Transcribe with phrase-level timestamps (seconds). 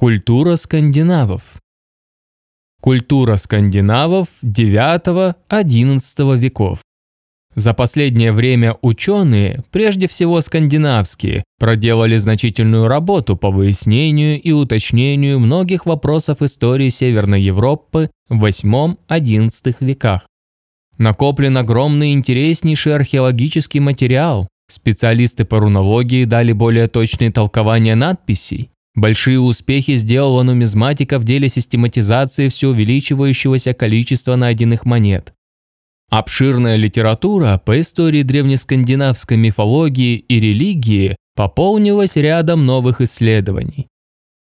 [0.00, 1.60] Культура скандинавов
[2.80, 6.78] Культура скандинавов IX-XI веков
[7.56, 15.84] за последнее время ученые, прежде всего скандинавские, проделали значительную работу по выяснению и уточнению многих
[15.84, 20.28] вопросов истории Северной Европы в VIII-XI веках.
[20.96, 24.46] Накоплен огромный интереснейший археологический материал.
[24.70, 28.70] Специалисты по рунологии дали более точные толкования надписей.
[28.98, 35.34] Большие успехи сделала нумизматика в деле систематизации все увеличивающегося количества найденных монет.
[36.10, 43.86] Обширная литература по истории древнескандинавской мифологии и религии пополнилась рядом новых исследований.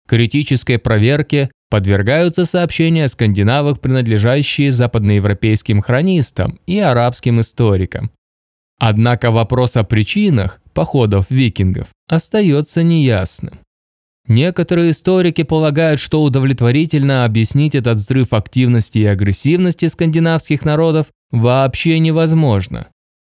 [0.07, 8.13] Критической проверке подвергаются сообщения о скандинавах, принадлежащие западноевропейским хронистам и арабским историкам.
[8.79, 13.59] Однако вопрос о причинах походов викингов остается неясным.
[14.29, 22.89] Некоторые историки полагают, что удовлетворительно объяснить этот взрыв активности и агрессивности скандинавских народов вообще невозможно.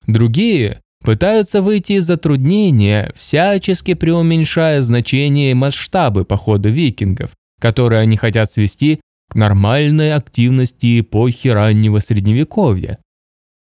[0.05, 8.51] Другие пытаются выйти из затруднения, всячески преуменьшая значение и масштабы похода викингов, которые они хотят
[8.51, 12.97] свести к нормальной активности эпохи раннего средневековья.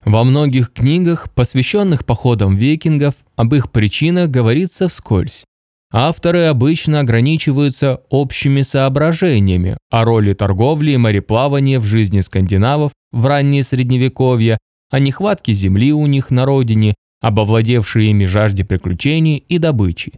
[0.06, 5.44] Во многих книгах, посвященных походам викингов, об их причинах говорится вскользь.
[5.92, 13.64] Авторы обычно ограничиваются общими соображениями о роли торговли и мореплавания в жизни скандинавов в раннее
[13.64, 14.58] средневековье,
[14.90, 20.14] о нехватке земли у них на родине, об овладевшей ими жажде приключений и добычи.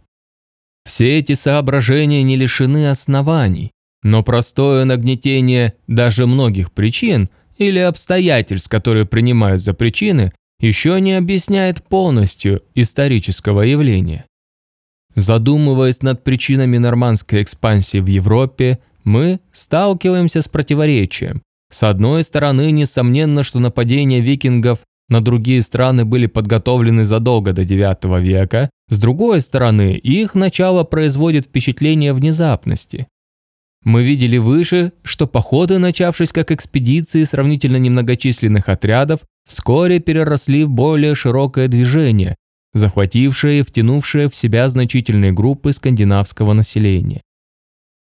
[0.84, 3.72] Все эти соображения не лишены оснований,
[4.02, 11.82] но простое нагнетение даже многих причин или обстоятельств, которые принимают за причины, еще не объясняет
[11.84, 14.24] полностью исторического явления.
[15.16, 21.42] Задумываясь над причинами нормандской экспансии в Европе, мы сталкиваемся с противоречием.
[21.70, 28.20] С одной стороны, несомненно, что нападения викингов на другие страны были подготовлены задолго до IX
[28.20, 33.06] века, с другой стороны, их начало производит впечатление внезапности.
[33.84, 41.14] Мы видели выше, что походы, начавшись как экспедиции сравнительно немногочисленных отрядов, вскоре переросли в более
[41.14, 42.34] широкое движение,
[42.74, 47.22] захватившая и втянувшая в себя значительные группы скандинавского населения.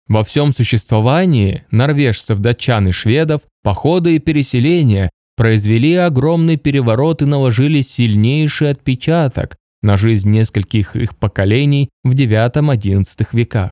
[0.08, 7.80] Во всем существовании норвежцев, датчан и шведов походы и переселения произвели огромный переворот и наложили
[7.80, 13.70] сильнейший отпечаток на жизнь нескольких их поколений в IX-XI веках.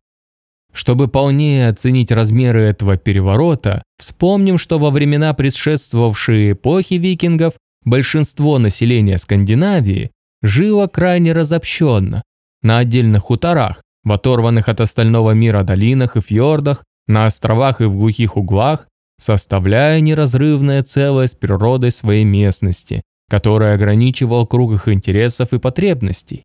[0.72, 7.54] Чтобы полнее оценить размеры этого переворота, вспомним, что во времена предшествовавшей эпохи викингов
[7.84, 10.10] большинство населения Скандинавии
[10.42, 12.22] жило крайне разобщенно,
[12.62, 17.96] на отдельных хуторах, в оторванных от остального мира долинах и фьордах, на островах и в
[17.96, 18.86] глухих углах,
[19.18, 26.44] составляя неразрывное целое с природой своей местности, которая ограничивал круг их интересов и потребностей.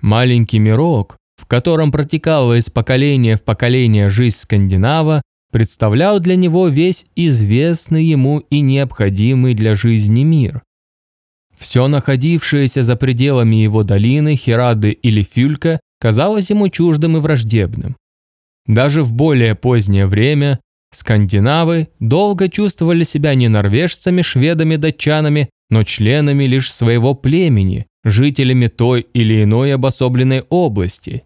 [0.00, 5.22] Маленький мирок, в котором протекала из поколения в поколение жизнь скандинава,
[5.52, 10.62] представлял для него весь известный ему и необходимый для жизни мир.
[11.62, 17.96] Все находившееся за пределами его долины, Херады или Фюлька, казалось ему чуждым и враждебным.
[18.66, 20.58] Даже в более позднее время
[20.92, 29.06] скандинавы долго чувствовали себя не норвежцами, шведами, датчанами, но членами лишь своего племени, жителями той
[29.14, 31.22] или иной обособленной области.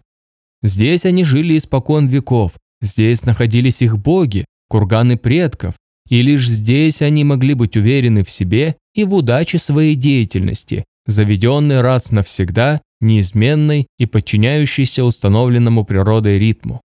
[0.63, 2.53] Здесь они жили испокон веков,
[2.83, 5.77] здесь находились их боги, курганы предков,
[6.09, 11.81] и лишь здесь они могли быть уверены в себе и в удаче своей деятельности, заведенной
[11.81, 16.81] раз навсегда, неизменной и подчиняющейся установленному природой ритму.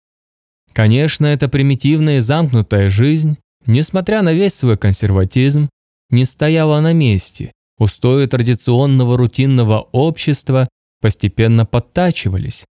[0.73, 5.69] Конечно, эта примитивная и замкнутая жизнь, несмотря на весь свой консерватизм,
[6.11, 7.53] не стояла на месте.
[7.79, 10.69] Устои традиционного рутинного общества
[11.01, 12.65] постепенно подтачивались.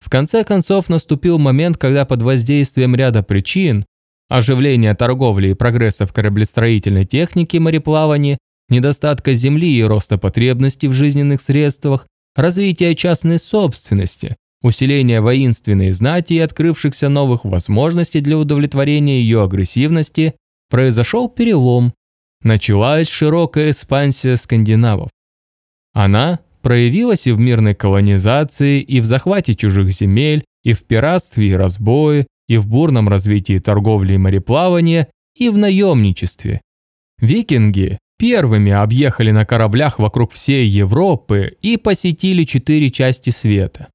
[0.00, 3.84] В конце концов наступил момент, когда под воздействием ряда причин
[4.30, 8.38] оживления торговли и прогресса в кораблестроительной технике и мореплавании
[8.70, 12.06] недостатка земли и роста потребностей в жизненных средствах,
[12.36, 20.34] развития частной собственности, усиления воинственной знати и открывшихся новых возможностей для удовлетворения ее агрессивности,
[20.70, 21.92] произошел перелом.
[22.42, 25.10] Началась широкая экспансия скандинавов.
[25.92, 31.54] Она проявилась и в мирной колонизации, и в захвате чужих земель, и в пиратстве и
[31.54, 35.06] разбое, и в бурном развитии торговли и мореплавания,
[35.38, 36.60] и в наемничестве.
[37.20, 43.86] Викинги первыми объехали на кораблях вокруг всей Европы и посетили четыре части света.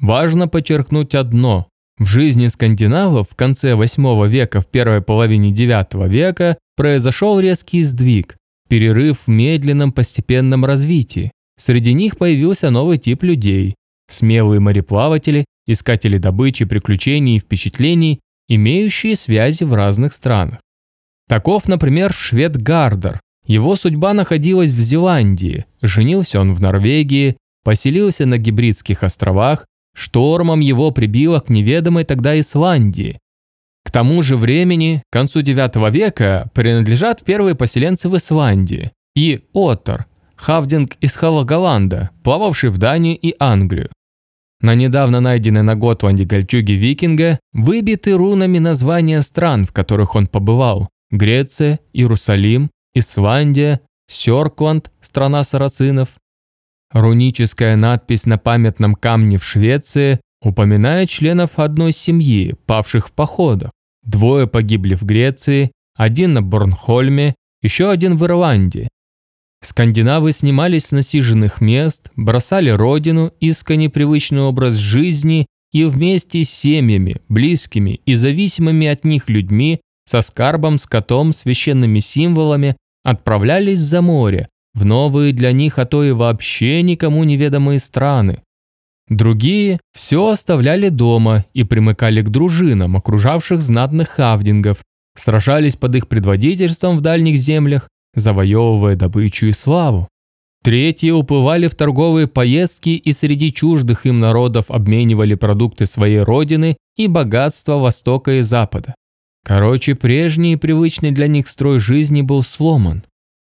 [0.00, 1.68] Важно подчеркнуть одно.
[1.98, 8.38] В жизни скандинавов в конце VIII века, в первой половине IX века произошел резкий сдвиг,
[8.70, 11.30] перерыв в медленном постепенном развитии.
[11.58, 13.74] Среди них появился новый тип людей–
[14.08, 20.60] смелые мореплаватели, искатели добычи, приключений и впечатлений, имеющие связи в разных странах.
[21.28, 23.20] Таков, например, швед Гардер.
[23.46, 30.90] Его судьба находилась в Зеландии, женился он в Норвегии, поселился на Гибридских островах, штормом его
[30.90, 33.18] прибило к неведомой тогда Исландии.
[33.84, 40.06] К тому же времени, к концу IX века, принадлежат первые поселенцы в Исландии и Оттер,
[40.36, 43.90] хавдинг из Халагаланда, плававший в Данию и Англию.
[44.62, 50.88] На недавно найденной на Готланде кольчуге викинга выбиты рунами названия стран, в которых он побывал.
[51.10, 56.10] Греция, Иерусалим, Исландия, Сёркланд, страна сарацинов.
[56.92, 63.72] Руническая надпись на памятном камне в Швеции упоминает членов одной семьи, павших в походах.
[64.04, 68.88] Двое погибли в Греции, один на Борнхольме, еще один в Ирландии.
[69.62, 77.16] Скандинавы снимались с насиженных мест, бросали родину, искали непривычный образ жизни и вместе с семьями,
[77.28, 84.84] близкими и зависимыми от них людьми, со скарбом, скотом, священными символами отправлялись за море, в
[84.84, 88.42] новые для них, а то и вообще никому неведомые страны.
[89.08, 94.78] Другие все оставляли дома и примыкали к дружинам, окружавших знатных хавдингов,
[95.16, 100.08] сражались под их предводительством в дальних землях завоевывая добычу и славу.
[100.62, 107.08] Третьи уплывали в торговые поездки и среди чуждых им народов обменивали продукты своей родины и
[107.08, 108.94] богатства Востока и Запада.
[109.44, 113.02] Короче, прежний и привычный для них строй жизни был сломан,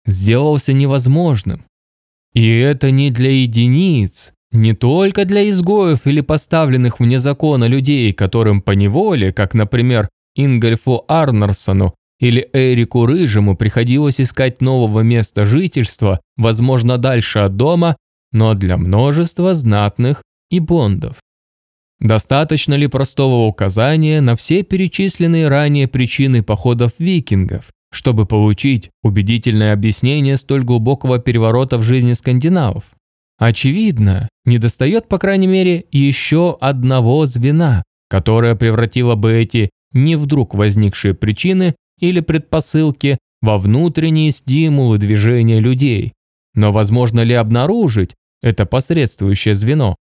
[0.06, 1.66] сделался невозможным.
[2.32, 8.62] И это не для единиц, не только для изгоев или поставленных вне закона людей, которым
[8.62, 16.96] по неволе, как, например, Ингольфу Арнарсону, или Эрику Рыжему приходилось искать нового места жительства, возможно,
[16.96, 17.96] дальше от дома,
[18.30, 21.16] но для множества знатных и бондов.
[21.98, 30.36] Достаточно ли простого указания на все перечисленные ранее причины походов викингов, чтобы получить убедительное объяснение
[30.36, 32.84] столь глубокого переворота в жизни скандинавов?
[33.36, 41.14] Очевидно, недостает, по крайней мере, еще одного звена, которое превратило бы эти не вдруг возникшие
[41.14, 46.12] причины или предпосылки во внутренние стимулы движения людей.
[46.54, 49.96] Но возможно ли обнаружить это посредствующее звено?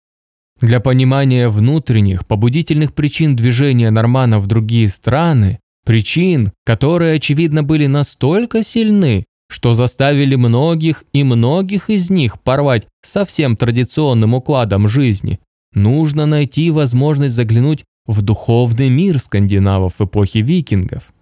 [0.61, 8.63] Для понимания внутренних побудительных причин движения норманов в другие страны, причин, которые, очевидно, были настолько
[8.63, 15.41] сильны, что заставили многих и многих из них порвать со всем традиционным укладом жизни,
[15.75, 21.13] нужно найти возможность заглянуть в духовный мир скандинавов эпохи викингов.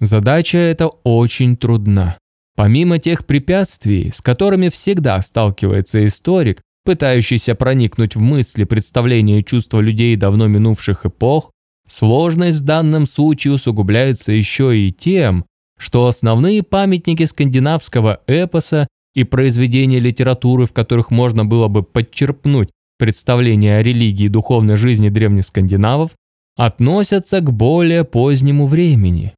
[0.00, 2.18] Задача эта очень трудна.
[2.56, 9.80] Помимо тех препятствий, с которыми всегда сталкивается историк, пытающийся проникнуть в мысли, представления и чувства
[9.80, 11.50] людей давно минувших эпох,
[11.88, 15.44] сложность в данном случае усугубляется еще и тем,
[15.78, 23.78] что основные памятники скандинавского эпоса и произведения литературы, в которых можно было бы подчерпнуть представление
[23.78, 26.12] о религии и духовной жизни древних скандинавов,
[26.56, 29.34] относятся к более позднему времени.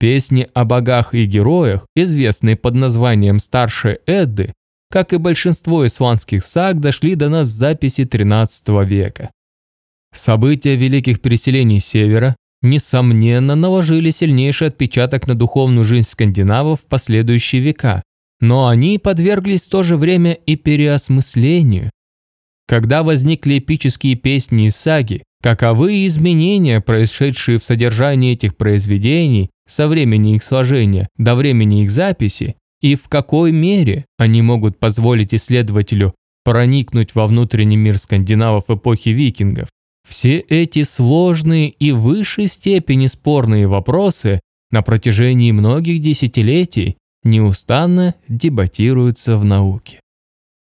[0.00, 4.54] Песни о богах и героях, известные под названием «Старшей Эдды»,
[4.90, 9.30] как и большинство исландских саг, дошли до нас в записи XIII века.
[10.14, 18.02] События великих переселений Севера, несомненно, наложили сильнейший отпечаток на духовную жизнь скандинавов в последующие века,
[18.40, 21.90] но они подверглись в то же время и переосмыслению.
[22.66, 30.34] Когда возникли эпические песни и саги, каковы изменения, происшедшие в содержании этих произведений, со времени
[30.34, 37.14] их сложения до времени их записи и в какой мере они могут позволить исследователю проникнуть
[37.14, 39.68] во внутренний мир скандинавов эпохи викингов.
[40.08, 49.36] Все эти сложные и в высшей степени спорные вопросы на протяжении многих десятилетий неустанно дебатируются
[49.36, 50.00] в науке.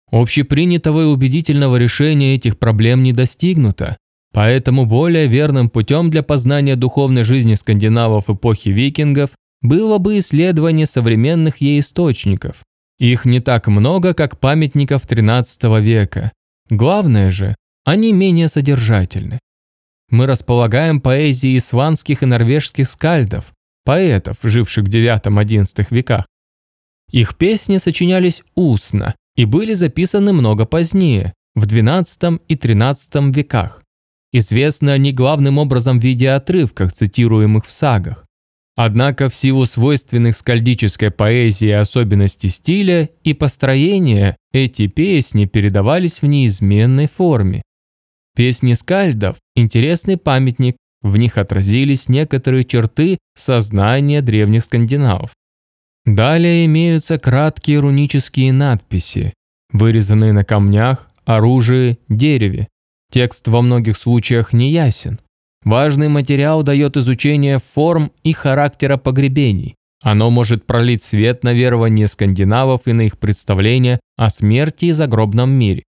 [0.09, 3.97] Общепринятого и убедительного решения этих проблем не достигнуто,
[4.37, 9.31] Поэтому более верным путем для познания духовной жизни скандинавов эпохи викингов
[9.63, 12.61] было бы исследование современных ей источников.
[12.99, 16.31] Их не так много, как памятников XIII века.
[16.69, 19.39] Главное же, они менее содержательны.
[20.11, 23.51] Мы располагаем поэзией исландских и норвежских скальдов,
[23.85, 26.27] поэтов, живших в IX-XI веках.
[27.11, 33.81] Их песни сочинялись устно и были записаны много позднее, в XII и XIII веках.
[34.31, 38.25] Известны они главным образом в виде отрывках, цитируемых в сагах.
[38.75, 47.07] Однако в силу свойственных скальдической поэзии особенностей стиля и построения эти песни передавались в неизменной
[47.07, 47.63] форме.
[48.35, 55.31] Песни скальдов– интересный памятник, в них отразились некоторые черты сознания древних скандинавов.
[56.05, 59.33] Далее имеются краткие рунические надписи,
[59.71, 62.67] вырезанные на камнях, оружии, дереве.
[63.11, 65.19] Текст во многих случаях не ясен.
[65.63, 69.75] Важный материал дает изучение форм и характера погребений.
[70.01, 75.49] Оно может пролить свет на верование скандинавов и на их представления о смерти и загробном
[75.49, 75.83] мире.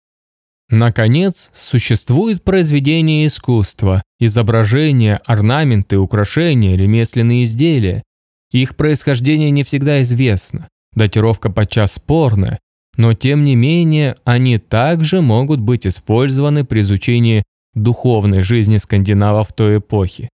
[0.69, 8.03] Наконец, существует произведение искусства, изображения, орнаменты, украшения, ремесленные изделия.
[8.51, 12.59] Их происхождение не всегда известно, датировка подчас спорная,
[12.97, 19.77] но тем не менее они также могут быть использованы при изучении духовной жизни скандинавов той
[19.77, 20.29] эпохи.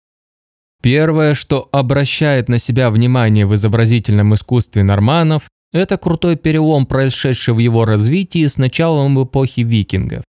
[0.82, 7.60] Первое, что обращает на себя внимание в изобразительном искусстве норманов, это крутой перелом, происшедший в
[7.60, 10.24] его развитии с началом эпохи викингов.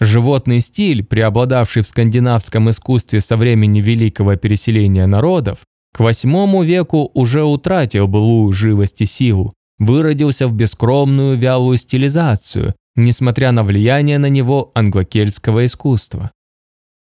[0.00, 5.60] Животный стиль, преобладавший в скандинавском искусстве со времени великого переселения народов,
[5.92, 13.52] к VIII веку уже утратил былую живость и силу, выродился в бескромную вялую стилизацию, несмотря
[13.52, 16.30] на влияние на него англокельтского искусства.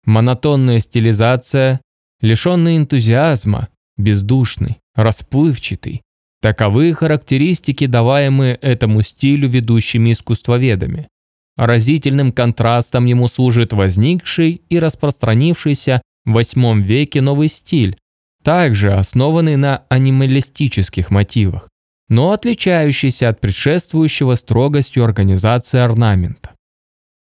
[0.04, 1.80] Монотонная стилизация,
[2.20, 6.02] лишенный энтузиазма, бездушный, расплывчатый.
[6.40, 11.08] Таковы характеристики, даваемые этому стилю ведущими искусствоведами.
[11.56, 17.96] Разительным контрастом ему служит возникший и распространившийся в VIII веке новый стиль,
[18.42, 21.68] также основанный на анималистических мотивах,
[22.08, 26.50] но отличающийся от предшествующего строгостью организации орнамента.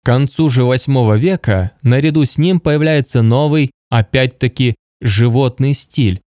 [0.04, 6.22] К концу же VIII века наряду с ним появляется новый, опять-таки, животный стиль.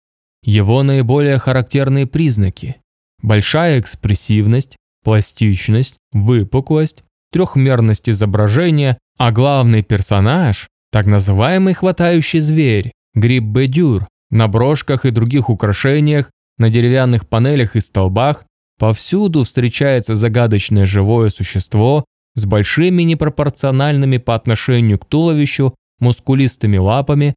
[0.44, 2.78] Его наиболее характерные признаки–
[3.22, 14.48] большая экспрессивность, пластичность, выпуклость, трехмерность изображения, а главный персонаж– так называемый хватающий зверь, гриб-бедюр, на
[14.48, 18.46] брошках и других украшениях, на деревянных панелях и столбах,
[18.80, 27.36] повсюду встречается загадочное живое существо с большими непропорциональными по отношению к туловищу мускулистыми лапами,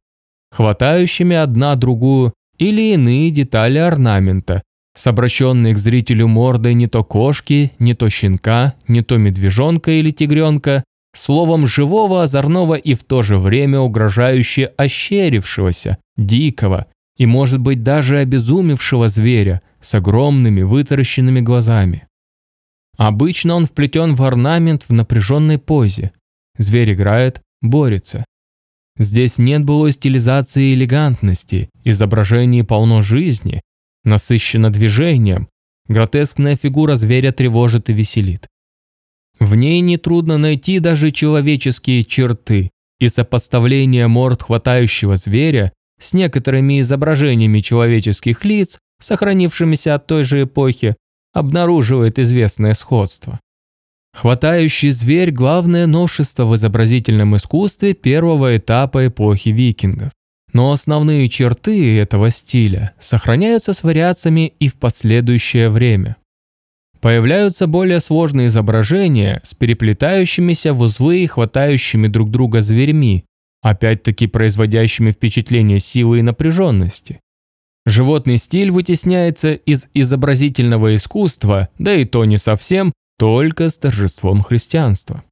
[0.51, 4.61] хватающими одна другую или иные детали орнамента,
[4.95, 10.11] с обращенной к зрителю мордой не то кошки, не то щенка, не то медвежонка или
[10.11, 10.83] тигренка,
[11.15, 16.87] словом живого, озорного и в то же время угрожающе ощерившегося, дикого
[17.19, 22.07] и, может быть, даже обезумевшего зверя с огромными вытаращенными глазами.
[22.97, 26.13] Обычно он вплетен в орнамент в напряженной позе.
[26.57, 28.25] Зверь играет, борется.
[28.97, 33.61] Здесь нет былой стилизации и элегантности, изображение полно жизни,
[34.03, 35.47] насыщено движением,
[35.87, 38.47] гротескная фигура зверя тревожит и веселит.
[39.39, 47.59] В ней нетрудно найти даже человеческие черты, и сопоставление морд хватающего зверя с некоторыми изображениями
[47.59, 50.95] человеческих лиц, сохранившимися от той же эпохи,
[51.33, 53.39] обнаруживает известное сходство.
[54.13, 60.11] Хватающий зверь– главное новшество в изобразительном искусстве первого этапа эпохи викингов.
[60.51, 66.15] Но основные черты этого стиля сохраняются с вариациями и в последующее время.
[67.01, 73.25] Появляются более сложные изображения с переплетающимися в узлы и хватающими друг друга зверьми,
[73.61, 77.19] опять-таки производящими впечатление силы и напряженности.
[77.85, 85.23] Животный стиль вытесняется из изобразительного искусства, да и то не совсем, только с торжеством христианства.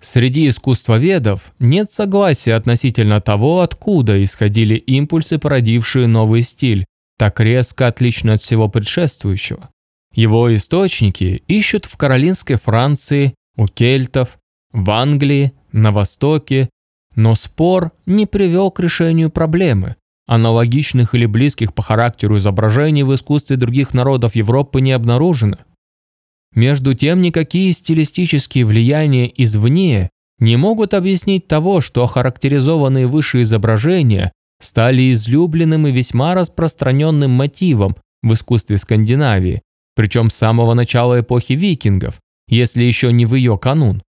[0.00, 6.86] Среди искусствоведов нет согласия относительно того, откуда исходили импульсы, породившие новый стиль,
[7.18, 9.68] так резко отлично от всего предшествующего.
[10.14, 14.38] Его источники ищут в Каролинской Франции, у кельтов,
[14.72, 16.70] в Англии, на Востоке,
[17.16, 19.96] но спор не привел к решению проблемы.
[20.26, 25.58] Аналогичных или близких по характеру изображений в искусстве других народов Европы не обнаружено.
[26.54, 35.12] Между тем, никакие стилистические влияния извне не могут объяснить того, что охарактеризованные выше изображения стали
[35.12, 39.62] излюбленным и весьма распространенным мотивом в искусстве Скандинавии,
[39.94, 44.02] причем с самого начала эпохи викингов, если еще не в ее канун.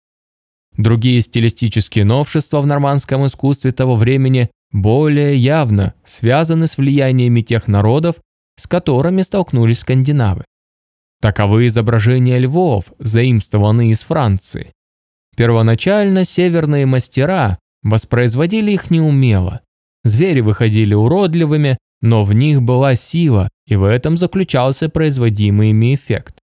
[0.77, 8.15] Другие стилистические новшества в нормандском искусстве того времени более явно связаны с влияниями тех народов,
[8.57, 10.45] с которыми столкнулись скандинавы.
[11.21, 14.71] Таковы изображения львов, заимствованные из Франции.
[15.35, 19.61] Первоначально северные мастера воспроизводили их неумело.
[20.03, 26.40] Звери выходили уродливыми, но в них была сила, и в этом заключался производимый ими эффект.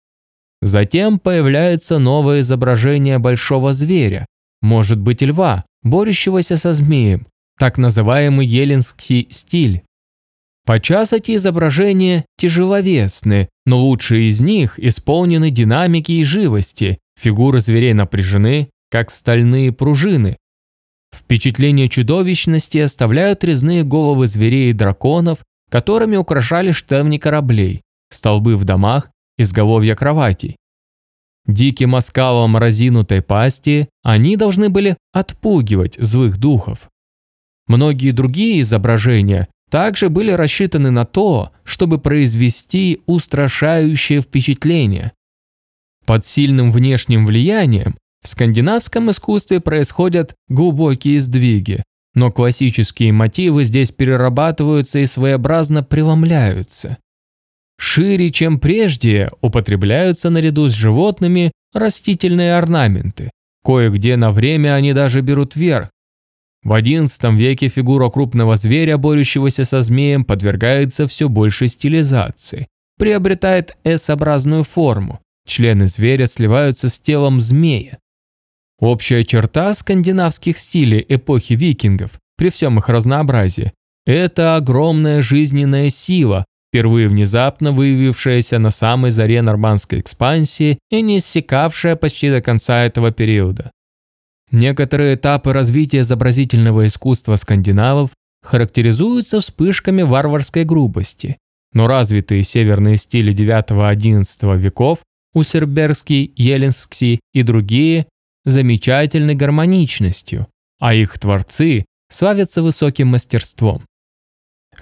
[0.62, 4.25] Затем появляется новое изображение большого зверя,
[4.62, 7.27] может быть льва, борющегося со змеем,
[7.58, 9.84] так называемый еленский стиль.
[10.65, 18.70] Подчас эти изображения тяжеловесны, но лучшие из них исполнены динамики и живости, фигуры зверей напряжены,
[18.91, 20.38] как стальные пружины.
[21.13, 25.39] Впечатление чудовищности оставляют резные головы зверей и драконов,
[25.70, 29.10] которыми украшали штемни кораблей, столбы в домах,
[29.41, 30.57] изголовья кроватей.
[31.48, 36.89] Диким оскалом разинутой пасти они должны были отпугивать злых духов.
[37.67, 45.13] Многие другие изображения также были рассчитаны на то, чтобы произвести устрашающее впечатление.
[46.05, 51.83] Под сильным внешним влиянием в скандинавском искусстве происходят глубокие сдвиги,
[52.13, 56.98] но классические мотивы здесь перерабатываются и своеобразно преломляются.
[57.83, 63.31] Шире, чем прежде, употребляются наряду с животными растительные орнаменты.
[63.63, 65.89] Кое-где на время они даже берут верх,
[66.63, 72.67] в XI веке фигура крупного зверя, борющегося со змеем, подвергается все большей стилизации,
[73.00, 75.19] приобретает S-образную форму.
[75.47, 77.97] Члены зверя сливаются с телом змея.
[78.79, 83.73] Общая черта скандинавских стилей эпохи викингов, при всем их разнообразии,
[84.05, 91.97] это огромная жизненная сила, впервые внезапно выявившаяся на самой заре нормандской экспансии и не иссякавшая
[91.97, 93.71] почти до конца этого периода.
[94.51, 98.11] Некоторые этапы развития изобразительного искусства скандинавов
[98.41, 101.37] характеризуются вспышками варварской грубости,
[101.73, 104.99] но развитые северные стили IX-XI веков
[105.33, 108.07] Усербергский, Еленский и другие
[108.45, 110.47] замечательной гармоничностью,
[110.79, 113.83] а их творцы славятся высоким мастерством.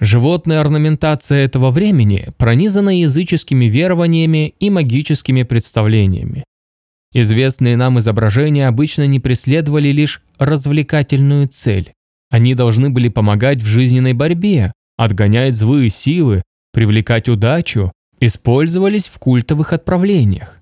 [0.00, 6.44] Животная орнаментация этого времени пронизана языческими верованиями и магическими представлениями.
[7.12, 11.92] Известные нам изображения обычно не преследовали лишь развлекательную цель.
[12.30, 19.74] Они должны были помогать в жизненной борьбе, отгонять злые силы, привлекать удачу, использовались в культовых
[19.74, 20.58] отправлениях.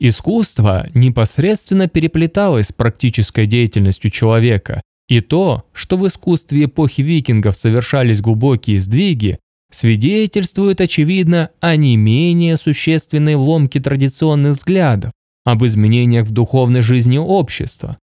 [0.00, 8.20] Искусство непосредственно переплеталось с практической деятельностью человека, и то, что в искусстве эпохи викингов совершались
[8.20, 9.40] глубокие сдвиги,
[9.72, 15.10] свидетельствует, очевидно, о не менее существенной ломке традиционных взглядов,
[15.44, 17.98] об изменениях в духовной жизни общества.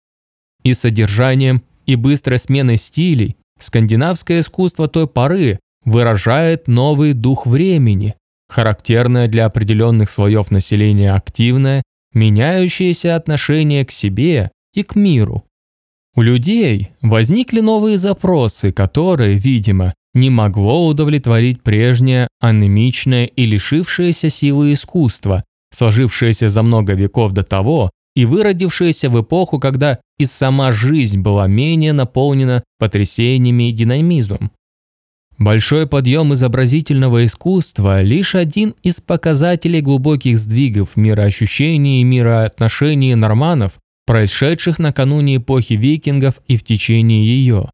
[0.63, 8.15] И содержанием, и быстрой сменой стилей скандинавское искусство той поры выражает новый дух времени,
[8.49, 11.83] характерное для определенных слоев населения активное,
[12.15, 15.45] меняющееся отношение к себе и к миру.
[16.17, 24.75] У людей возникли новые запросы, которые, видимо, не могло удовлетворить прежнее анемичное и лишившееся силы
[24.75, 31.21] искусство, сложившееся за много веков до того и выродившееся в эпоху, когда и сама жизнь
[31.21, 34.53] была менее наполнена потрясениями и динамизмом.
[35.37, 43.73] Большой подъем изобразительного искусства– лишь один из показателей глубоких сдвигов мироощущений и мироотношений норманов,
[44.07, 47.71] происшедших накануне эпохи викингов и в течение ее.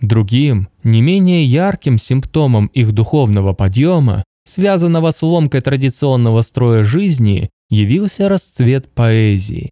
[0.00, 8.28] Другим, не менее ярким симптомом их духовного подъема связанного с ломкой традиционного строя жизни, явился
[8.28, 9.70] расцвет поэзии.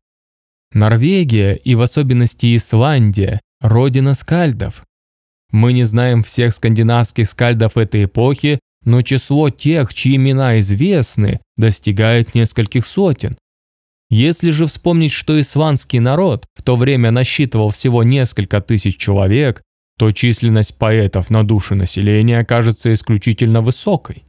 [0.73, 4.85] Норвегия и в особенности Исландия– родина скальдов.
[5.51, 12.35] Мы не знаем всех скандинавских скальдов этой эпохи, но число тех, чьи имена известны, достигает
[12.35, 13.37] нескольких сотен.
[14.13, 19.63] Если же вспомнить, что исландский народ в то время насчитывал всего несколько тысяч человек,
[19.99, 24.25] то численность поэтов на душу населения окажется исключительно высокой.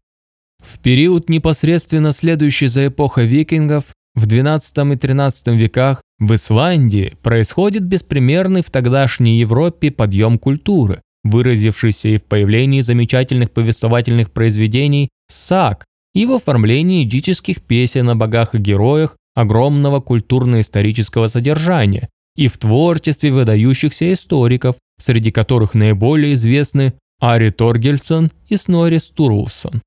[0.64, 3.84] В период, непосредственно следующий за эпохой викингов,
[4.16, 12.08] в XII и XIII веках в Исландии происходит беспримерный в тогдашней Европе подъем культуры, выразившийся
[12.08, 18.60] и в появлении замечательных повествовательных произведений «саг» и в оформлении эдических песен о богах и
[18.60, 28.32] героях огромного культурно-исторического содержания, и в творчестве выдающихся историков, среди которых наиболее известны Ари Торгельсон
[28.48, 29.82] и Снори Стурлсон.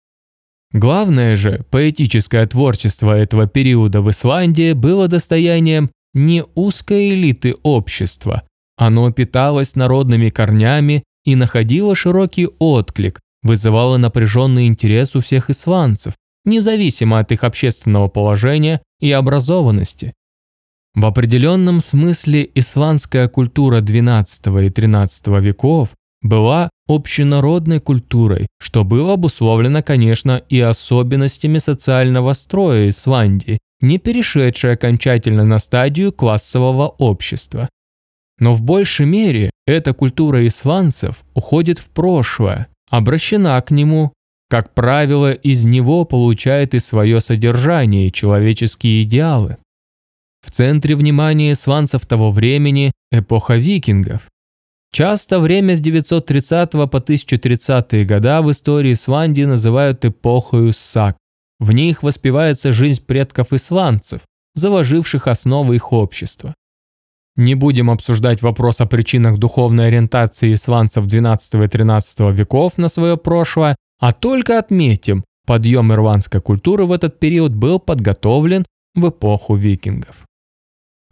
[0.72, 8.42] Главное же, поэтическое творчество этого периода в Исландии было достоянием не узкой элиты общества.
[8.76, 16.14] Оно питалось народными корнями и находило широкий отклик, вызывало напряженный интерес у всех исландцев,
[16.46, 20.14] независимо от их общественного положения и образованности.
[20.94, 25.90] В определенном смысле исландская культура XII и XIII веков
[26.22, 35.44] была общенародной культурой, что было обусловлено, конечно, и особенностями социального строя Исландии, не перешедшей окончательно
[35.44, 37.68] на стадию классового общества.
[38.38, 44.12] Но в большей мере эта культура исландцев уходит в прошлое, обращена к нему,
[44.48, 49.56] как правило, из него получает и свое содержание и человеческие идеалы.
[50.44, 54.28] В центре внимания исландцев того времени– эпоха викингов.
[54.92, 61.16] Часто время с 930 по 1030-е года в истории Исландии называют эпохой Сак.
[61.58, 64.20] В них воспевается жизнь предков исландцев,
[64.54, 66.54] заложивших основы их общества.
[67.36, 73.18] Не будем обсуждать вопрос о причинах духовной ориентации исландцев XII и XIII веков на свое
[73.18, 80.26] прошлое, а только отметим, подъем ирландской культуры в этот период был подготовлен в эпоху викингов.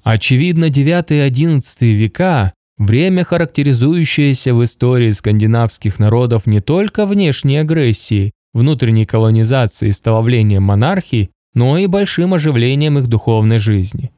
[0.03, 8.33] Очевидно, 9 и 11 века– время, характеризующееся в истории скандинавских народов не только внешней агрессией,
[8.53, 14.11] внутренней колонизацией и становлением монархий, но и большим оживлением их духовной жизни.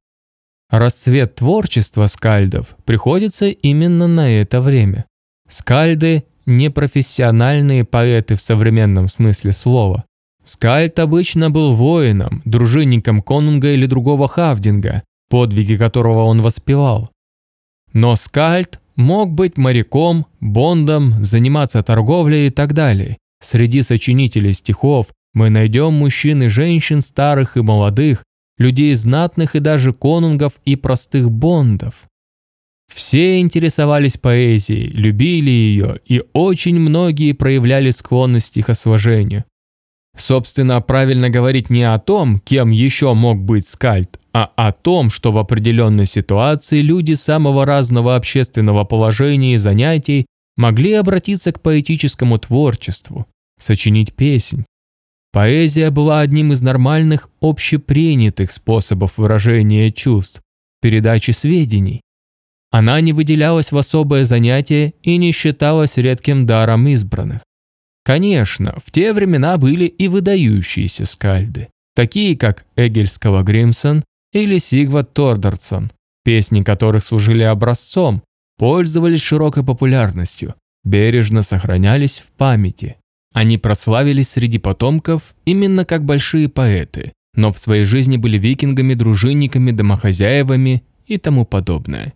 [0.70, 5.04] Расцвет творчества скальдов приходится именно на это время.
[5.48, 10.04] Скальды– непрофессиональные поэты в современном смысле слова.
[10.44, 17.10] Скальд обычно был воином, дружинником конунга или другого хавдинга, подвиги которого он воспевал.
[17.92, 23.18] Но Скальд мог быть моряком, бондом, заниматься торговлей и так далее.
[23.40, 28.24] Среди сочинителей стихов мы найдем мужчин и женщин, старых и молодых,
[28.58, 32.06] людей знатных и даже конунгов и простых бондов.
[32.92, 39.44] Все интересовались поэзией, любили ее, и очень многие проявляли склонность к стихосложению.
[40.16, 45.30] Собственно, правильно говорить не о том, кем еще мог быть скальд, а о том, что
[45.30, 53.26] в определенной ситуации люди самого разного общественного положения и занятий могли обратиться к поэтическому творчеству,
[53.58, 54.64] сочинить песнь.
[55.32, 60.40] Поэзия была одним из нормальных общепринятых способов выражения чувств,
[60.80, 62.00] передачи сведений.
[62.78, 67.40] Она не выделялась в особое занятие и не считалась редким даром избранных.
[68.04, 75.90] Конечно, в те времена были и выдающиеся скальды, такие как Эгельского Гримсон или Сигвард Тордерсон,
[76.22, 78.22] песни которых служили образцом,
[78.58, 82.96] пользовались широкой популярностью, бережно сохранялись в памяти.
[83.32, 89.70] Они прославились среди потомков именно как большие поэты, но в своей жизни были викингами, дружинниками,
[89.70, 92.12] домохозяевами и тому подобное.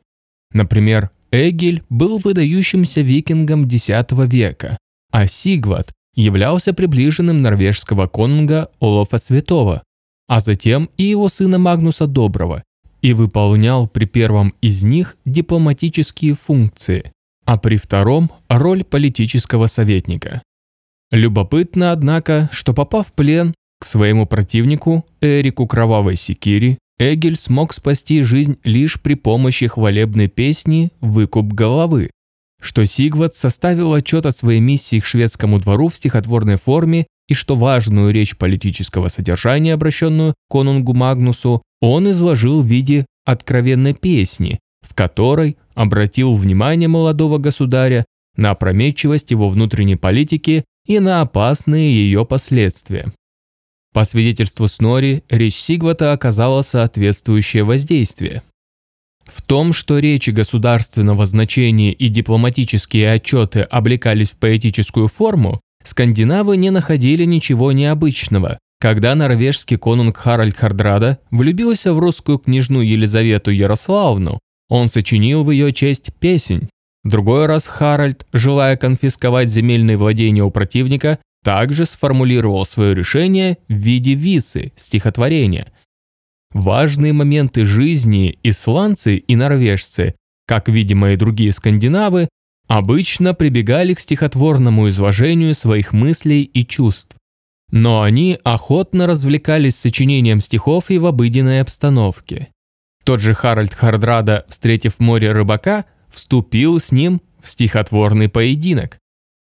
[0.52, 3.88] Например, Эгель был выдающимся викингом X
[4.26, 4.78] века,
[5.12, 9.82] а Сигват являлся приближенным норвежского конунга Олафа Святого,
[10.26, 12.64] а затем и его сына Магнуса Доброго,
[13.00, 17.12] и выполнял при первом из них дипломатические функции,
[17.44, 20.42] а при втором– роль политического советника.
[21.10, 28.20] Любопытно, однако, что попав в плен к своему противнику Эрику Кровавой Секири, Эгель смог спасти
[28.20, 32.10] жизнь лишь при помощи хвалебной песни «Выкуп головы»,
[32.60, 37.56] что Сигвард составил отчет о своей миссии к шведскому двору в стихотворной форме и что
[37.56, 45.56] важную речь политического содержания, обращенную конунгу Магнусу, он изложил в виде откровенной песни, в которой
[45.74, 48.04] обратил внимание молодого государя
[48.36, 53.10] на опрометчивость его внутренней политики и на опасные ее последствия.
[53.92, 58.42] По свидетельству Снори, речь Сигвата оказала соответствующее воздействие.
[59.24, 66.70] В том, что речи государственного значения и дипломатические отчеты облекались в поэтическую форму, скандинавы не
[66.70, 68.58] находили ничего необычного.
[68.80, 75.72] Когда норвежский конунг Харальд Хардрада влюбился в русскую княжну Елизавету Ярославну, он сочинил в ее
[75.72, 76.68] честь песень.
[77.04, 84.14] Другой раз Харальд, желая конфисковать земельные владения у противника, также сформулировал свое решение в виде
[84.14, 85.72] висы, стихотворения–
[86.52, 92.28] Важные моменты жизни исландцы и норвежцы, как, видимо, и другие скандинавы,
[92.66, 97.16] обычно прибегали к стихотворному изложению своих мыслей и чувств.
[97.70, 102.48] Но они охотно развлекались сочинением стихов и в обыденной обстановке.
[103.04, 108.98] Тот же Харальд Хардрада, встретив море рыбака, вступил с ним в стихотворный поединок.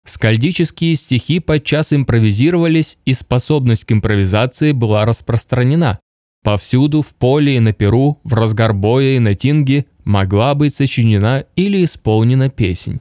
[0.04, 6.00] Скальдические стихи подчас импровизировались, и способность к импровизации была распространена.
[6.42, 11.44] Повсюду, в поле и на перу, в разгар боя и на тинге могла быть сочинена
[11.54, 13.00] или исполнена песнь.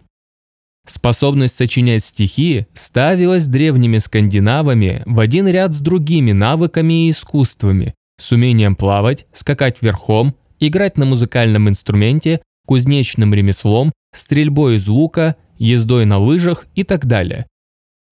[0.87, 8.31] Способность сочинять стихи ставилась древними скандинавами в один ряд с другими навыками и искусствами, с
[8.31, 16.17] умением плавать, скакать верхом играть на музыкальном инструменте, кузнечным ремеслом, стрельбой из лука, ездой на
[16.17, 17.45] лыжах и так далее.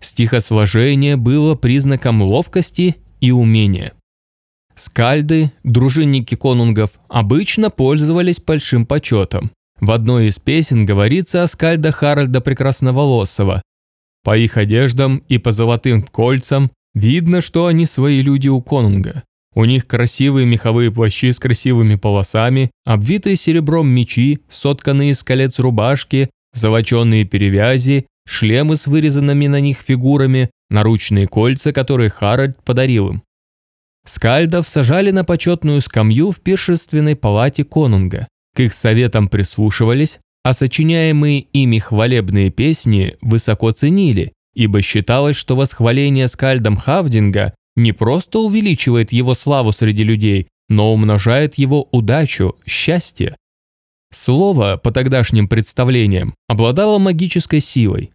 [0.02, 3.94] Стихосложение было признаком ловкости и умения.
[4.76, 9.52] Скальды, дружинники конунгов, обычно пользовались большим почетом.
[9.82, 13.62] В одной из песен говорится о скальда Харальда Прекрасноволосого.
[14.24, 19.24] По их одеждам и по золотым кольцам видно, что они свои люди у конунга.
[19.56, 26.30] У них красивые меховые плащи с красивыми полосами, обвитые серебром мечи, сотканные из колец рубашки,
[26.54, 33.24] золоченые перевязи, шлемы с вырезанными на них фигурами, наручные кольца, которые Харальд подарил им.
[34.06, 38.28] Скальдов сажали на почетную скамью в пиршественной палате конунга.
[38.56, 46.28] К их советам прислушивались, а сочиняемые ими хвалебные песни высоко ценили, ибо считалось, что восхваление
[46.28, 53.36] скальдом Хавдинга не просто увеличивает его славу среди людей, но умножает его удачу, счастье.
[54.14, 58.12] Слово, по тогдашним представлениям, обладало магической силой.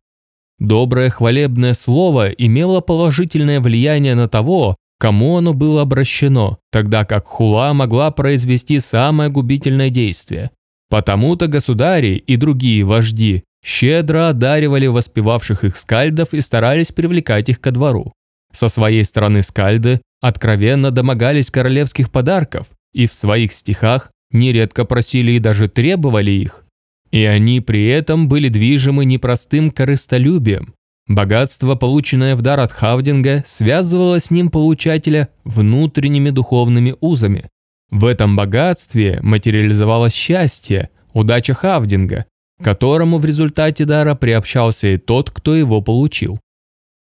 [0.59, 7.73] Доброе хвалебное слово имело положительное влияние на того, кому оно было обращено, тогда как хула
[7.73, 10.51] могла произвести самое губительное действие.
[10.91, 17.71] Потому-то государи и другие вожди щедро одаривали воспевавших их скальдов и старались привлекать их ко
[17.71, 18.13] двору.
[18.53, 25.39] Со своей стороны скальды откровенно домогались королевских подарков и в своих стихах нередко просили и
[25.39, 26.67] даже требовали их.
[27.11, 30.75] И они при этом были движимы непростым корыстолюбием.
[31.07, 37.49] Богатство, полученное в дар от Хавдинга, связывало с ним получателя внутренними духовными узами.
[37.91, 42.27] В этом богатстве материализовалось счастье, удача Хавдинга,
[42.63, 46.41] которому в результате дара приобщался и тот, кто его получил.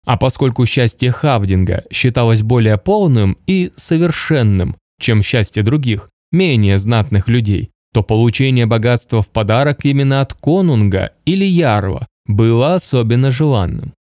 [0.06, 7.70] А поскольку счастье Хавдинга считалось более полным и совершенным, чем счастье других, менее знатных людей,
[7.94, 13.94] то получение богатства в подарок именно от конунга или ярла было особенно желанным.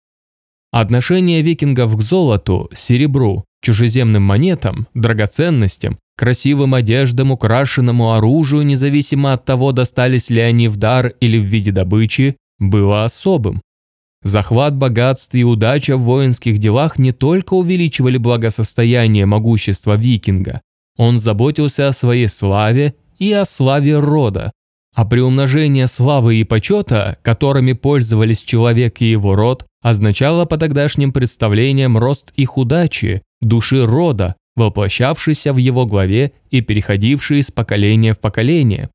[0.71, 9.71] Отношение викингов к золоту, серебру, чужеземным монетам, драгоценностям, красивым одеждам, украшенному оружию, независимо от того,
[9.71, 13.61] достались ли они в дар или в виде добычи, было особым.
[14.21, 20.61] Захват богатств и удача в воинских делах не только увеличивали благосостояние могущества викинга,
[20.99, 24.51] он заботился о своей славе и о славе рода.
[24.93, 31.97] А приумножение славы и почета, которыми пользовались человек и его род, означало по тогдашним представлениям
[31.97, 38.89] рост их удачи, души рода, воплощавшийся в его главе и переходивший из поколения в поколение.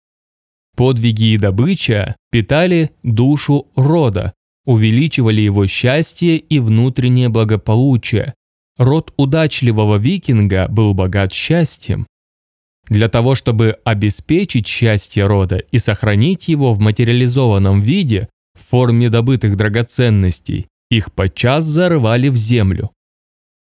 [0.76, 4.34] Подвиги и добыча питали душу рода,
[4.66, 8.34] увеличивали его счастье и внутреннее благополучие.
[8.76, 12.06] Род удачливого викинга был богат счастьем.
[12.88, 19.56] Для того, чтобы обеспечить счастье рода и сохранить его в материализованном виде, в форме добытых
[19.56, 22.90] драгоценностей, их подчас зарывали в землю.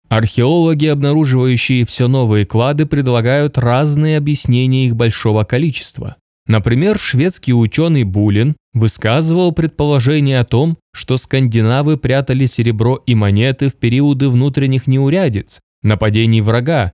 [0.10, 6.16] Археологи, обнаруживающие все новые клады, предлагают разные объяснения их большого количества.
[6.50, 13.76] Например, шведский ученый Булин высказывал предположение о том, что скандинавы прятали серебро и монеты в
[13.76, 16.92] периоды внутренних неурядиц, нападений врага.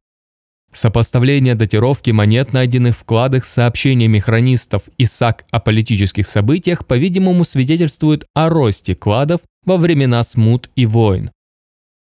[0.74, 7.46] Сопоставление датировки монет, найденных в кладах с сообщениями хронистов и САК о политических событиях, по-видимому,
[7.46, 11.32] свидетельствует о росте кладов во времена смут и войн.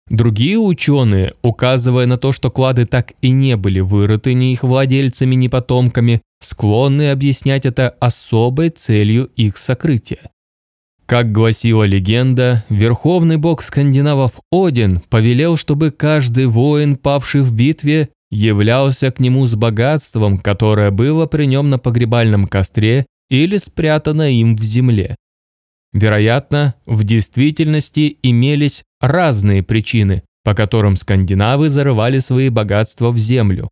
[0.10, 5.36] Другие ученые, указывая на то, что клады так и не были вырыты ни их владельцами,
[5.36, 10.32] ни потомками, склонны объяснять это особой целью их сокрытия.
[11.06, 19.12] Как гласила легенда, верховный бог скандинавов Один повелел, чтобы каждый воин, павший в битве, являлся
[19.12, 24.64] к нему с богатством, которое было при нем на погребальном костре или спрятано им в
[24.64, 25.16] земле.
[25.94, 33.70] Вероятно, в действительности имелись разные причины, по которым скандинавы зарывали свои богатства в землю.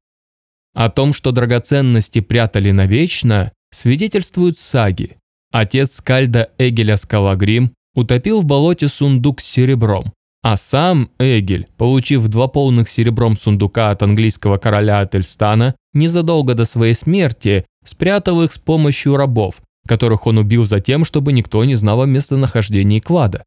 [0.73, 5.17] О том, что драгоценности прятали навечно, свидетельствуют саги.
[5.51, 12.47] Отец Скальда Эгеля Скалагрим утопил в болоте сундук с серебром, а сам Эгель, получив два
[12.47, 19.15] полных серебром сундука от английского короля Ательстана, незадолго до своей смерти спрятал их с помощью
[19.15, 23.43] рабов, которых он убил за тем, чтобы никто не знал о местонахождении клада.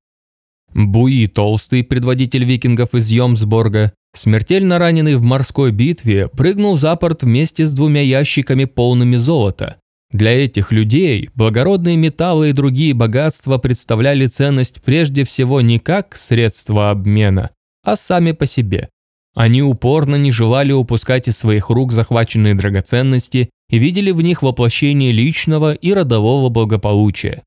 [0.74, 7.64] Буи Толстый, предводитель викингов из Йомсборга, смертельно раненый в морской битве, прыгнул за порт вместе
[7.64, 9.77] с двумя ящиками полными золота.
[10.11, 16.90] Для этих людей благородные металлы и другие богатства представляли ценность прежде всего не как средство
[16.90, 17.51] обмена,
[17.85, 18.88] а сами по себе.
[19.35, 25.12] Они упорно не желали упускать из своих рук захваченные драгоценности и видели в них воплощение
[25.12, 27.42] личного и родового благополучия.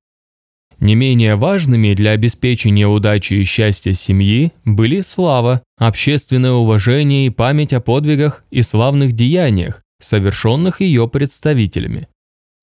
[0.80, 7.72] Не менее важными для обеспечения удачи и счастья семьи были слава, общественное уважение и память
[7.72, 12.08] о подвигах и славных деяниях, совершенных ее представителями.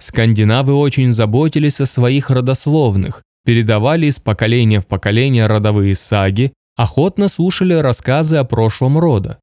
[0.01, 7.75] Скандинавы очень заботились о своих родословных, передавали из поколения в поколение родовые саги, охотно слушали
[7.75, 9.39] рассказы о прошлом рода.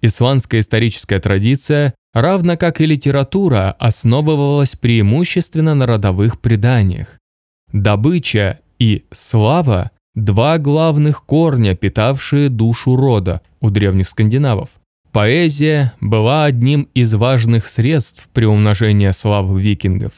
[0.00, 7.18] Исландская историческая традиция, равно как и литература, основывалась преимущественно на родовых преданиях.
[7.72, 14.70] Добыча и слава– два главных корня, питавшие душу рода у древних скандинавов.
[15.12, 20.12] Поэзия была одним из важных средств приумножения славы викингов.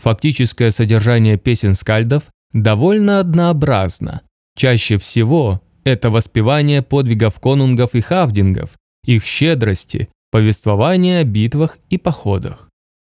[0.00, 4.22] Фактическое содержание песен скальдов довольно однообразно.
[4.56, 8.70] Чаще всего это воспевание подвигов конунгов и хавдингов,
[9.04, 12.68] их щедрости, повествование о битвах и походах.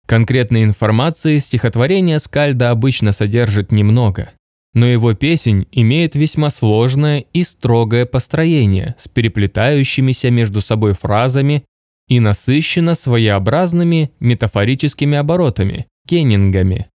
[0.05, 4.31] Конкретной информации стихотворение Скальда обычно содержит немного,
[4.73, 11.63] но его песень имеет весьма сложное и строгое построение с переплетающимися между собой фразами
[12.09, 16.87] и насыщена своеобразными метафорическими оборотами, кеннингами.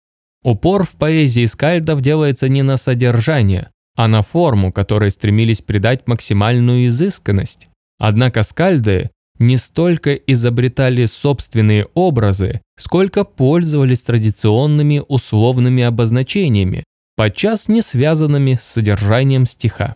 [0.43, 6.87] Упор в поэзии скальдов делается не на содержание, а на форму, которой стремились придать максимальную
[6.87, 7.69] изысканность.
[7.99, 16.83] Однако скальды не столько изобретали собственные образы, сколько пользовались традиционными условными обозначениями,
[17.15, 19.95] подчас не связанными с содержанием стиха.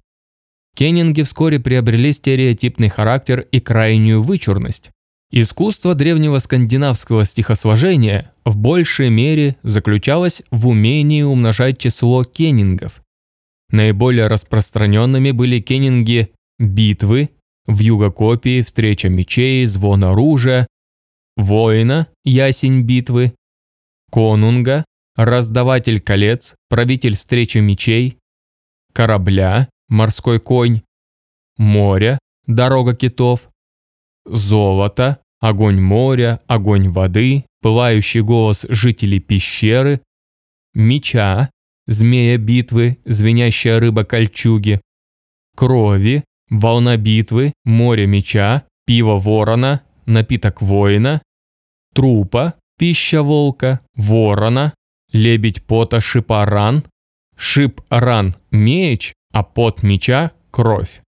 [0.75, 4.89] Кеннинги вскоре приобрели стереотипный характер и крайнюю вычурность.
[5.31, 13.01] Искусство древнего скандинавского стихосложения в большей мере заключалось в умении умножать число кеннингов.
[13.71, 16.29] Наиболее распространенными были кеннинги
[16.59, 17.29] битвы,
[17.65, 20.67] в югокопии встреча мечей, звон оружия,
[21.35, 23.33] воина, ясень битвы,
[24.11, 28.17] конунга, раздаватель колец, правитель встречи мечей,
[28.93, 30.81] корабля, морской конь,
[31.57, 33.49] моря, дорога китов,
[34.25, 40.01] золото, огонь моря, огонь воды, пылающий голос жителей пещеры,
[40.73, 41.49] меча,
[41.87, 44.81] змея битвы, звенящая рыба кольчуги,
[45.55, 46.23] крови,
[46.53, 51.21] волна битвы, море меча, пиво ворона, напиток воина,
[51.93, 54.73] трупа, пища волка, ворона,
[55.11, 56.83] лебедь пота шипа ран,
[57.35, 61.01] шип ран меч, а пот меча кровь.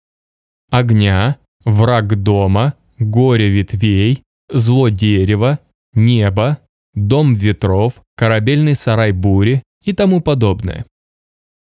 [0.70, 5.58] Огня, враг дома, горе ветвей, зло дерева,
[5.94, 6.58] небо,
[6.94, 10.86] дом ветров, корабельный сарай бури и тому подобное.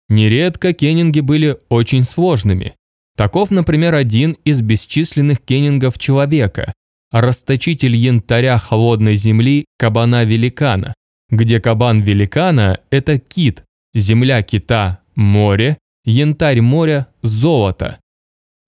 [0.09, 2.75] Нередко кеннинги были очень сложными.
[3.19, 6.71] Таков, например, один из бесчисленных кеннингов человека,
[7.11, 10.93] расточитель янтаря холодной земли кабана-великана,
[11.29, 17.99] где кабан великана– это кит, земля кита– море, янтарь моря– золото.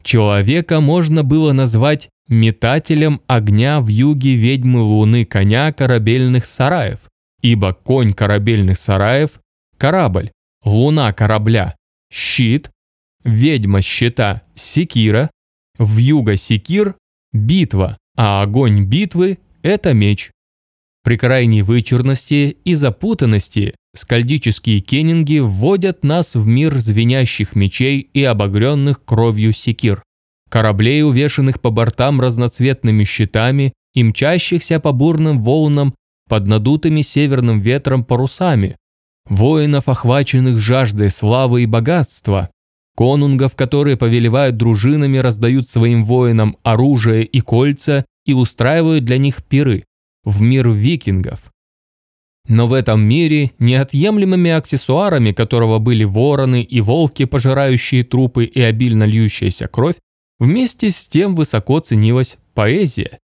[0.03, 6.99] Человека можно было назвать метателем огня в юге ведьмы луны коня корабельных сараев,
[7.41, 9.39] ибо конь корабельных сараев–
[9.77, 10.29] корабль,
[10.65, 11.73] луна корабля,
[12.11, 12.69] щит,
[13.23, 15.29] ведьма щита– секира,
[15.77, 16.95] в юго секир–
[17.34, 20.31] битва, а огонь битвы– это меч.
[21.03, 29.03] При крайней вычурности и запутанности скальдические кеннинги вводят нас в мир звенящих мечей и обогренных
[29.03, 30.03] кровью секир,
[30.49, 35.95] кораблей, увешанных по бортам разноцветными щитами и мчащихся по бурным волнам
[36.29, 38.77] под надутыми северным ветром парусами,
[39.25, 42.49] воинов, охваченных жаждой славы и богатства,
[43.01, 49.85] конунгов, которые повелевают дружинами, раздают своим воинам оружие и кольца и устраивают для них пиры
[50.23, 51.51] в мир викингов.
[52.47, 59.05] Но в этом мире неотъемлемыми аксессуарами, которого были вороны и волки, пожирающие трупы и обильно
[59.05, 59.95] льющаяся кровь,
[60.39, 63.17] вместе с тем высоко ценилась поэзия.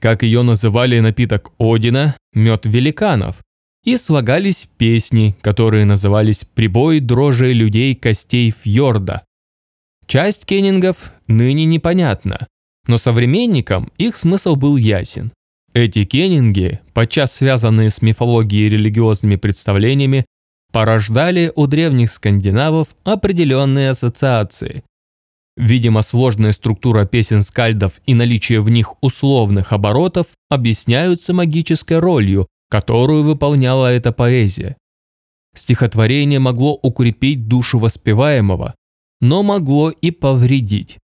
[0.00, 3.42] Как ее называли напиток Одина, мед великанов,
[3.84, 9.24] и слагались песни, которые назывались «Прибой дрожи людей костей фьорда».
[10.06, 12.46] Часть кеннингов ныне непонятна,
[12.86, 15.32] но современникам их смысл был ясен.
[15.72, 20.24] Эти кеннинги, подчас связанные с мифологией и религиозными представлениями,
[20.72, 24.84] порождали у древних скандинавов определенные ассоциации.
[25.56, 33.22] Видимо, сложная структура песен скальдов и наличие в них условных оборотов объясняются магической ролью, которую
[33.22, 34.76] выполняла эта поэзия.
[35.54, 38.74] Стихотворение могло укрепить душу воспеваемого,
[39.20, 40.98] но могло и повредить.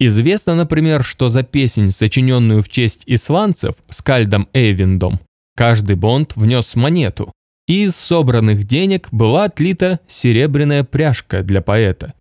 [0.00, 5.20] Известно, например, что за песнь, сочиненную в честь исландцев Скальдом Эйвиндом,
[5.56, 7.30] Каждый бонд внес монету,
[7.68, 12.14] и из собранных денег была отлита серебряная пряжка для поэта.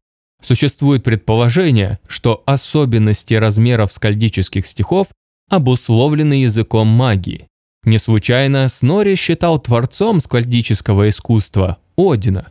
[0.43, 5.07] Существует предположение, что особенности размеров скальдических стихов
[5.49, 7.47] обусловлены языком магии.
[7.83, 12.47] Не случайно Снори считал творцом скальдического искусства Одина.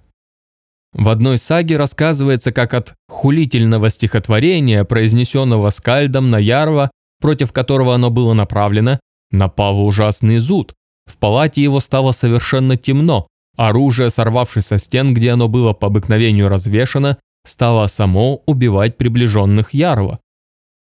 [0.93, 8.11] В одной саге рассказывается, как от хулительного стихотворения, произнесенного скальдом на Ярва, против которого оно
[8.11, 10.75] было направлено, напал ужасный зуд.
[11.07, 13.27] В палате его стало совершенно темно.
[13.57, 20.21] Оружие, сорвавшись со стен, где оно было по обыкновению развешано, стало само убивать приближенных Ярва.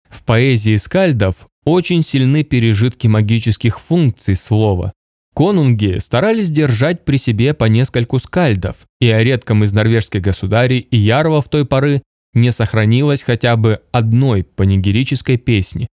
[0.09, 4.93] В поэзии скальдов очень сильны пережитки магических функций слова.
[5.35, 10.97] Конунги старались держать при себе по нескольку скальдов, и о редком из норвежских государей и
[10.97, 12.01] Ярва в той поры
[12.33, 15.87] не сохранилось хотя бы одной панигерической песни.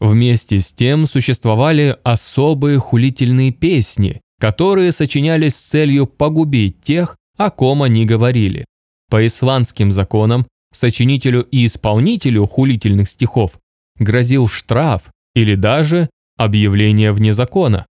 [0.00, 7.82] Вместе с тем существовали особые хулительные песни, которые сочинялись с целью погубить тех, о ком
[7.82, 8.64] они говорили.
[9.10, 13.58] По исландским законам сочинителю и исполнителю хулительных стихов
[13.98, 17.86] грозил штраф или даже объявление вне закона.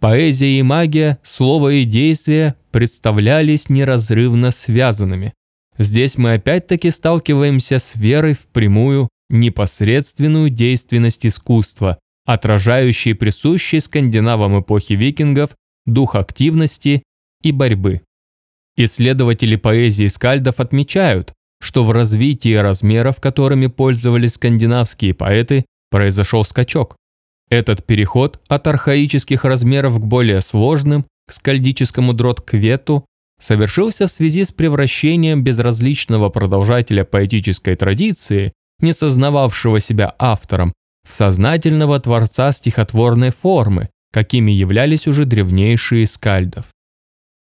[0.00, 5.32] Поэзия и магия, слово и действие представлялись неразрывно связанными.
[5.78, 14.94] Здесь мы опять-таки сталкиваемся с верой в прямую, непосредственную действенность искусства, отражающей присущий скандинавам эпохи
[14.94, 15.50] викингов
[15.86, 17.02] дух активности
[17.42, 18.02] и борьбы.
[18.76, 21.32] Исследователи поэзии скальдов отмечают,
[21.62, 26.96] что в развитии размеров, которыми пользовались скандинавские поэты, произошел скачок.
[27.50, 33.06] Этот переход от архаических размеров к более сложным, к скальдическому дрот-квету,
[33.38, 40.72] совершился в связи с превращением безразличного продолжателя поэтической традиции, не сознававшего себя автором,
[41.08, 46.66] в сознательного творца стихотворной формы, какими являлись уже древнейшие скальдов.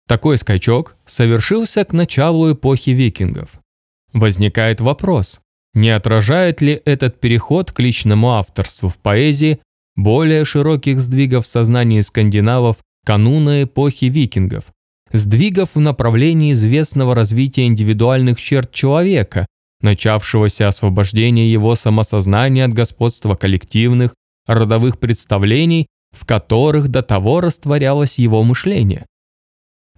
[0.07, 3.59] Такой скачок совершился к началу эпохи викингов.
[4.15, 5.41] Возникает вопрос,
[5.75, 9.59] не отражает ли этот переход к личному авторству в поэзии
[9.97, 14.67] более широких сдвигов в сознании скандинавов кануна эпохи викингов,
[15.12, 19.47] сдвигов в направлении известного развития индивидуальных черт человека,
[19.81, 24.15] начавшегося освобождения его самосознания от господства коллективных,
[24.47, 29.07] родовых представлений, в которых до того растворялось его мышление.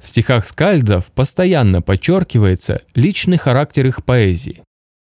[0.03, 4.63] В стихах скальдов постоянно подчеркивается личный характер их поэзии.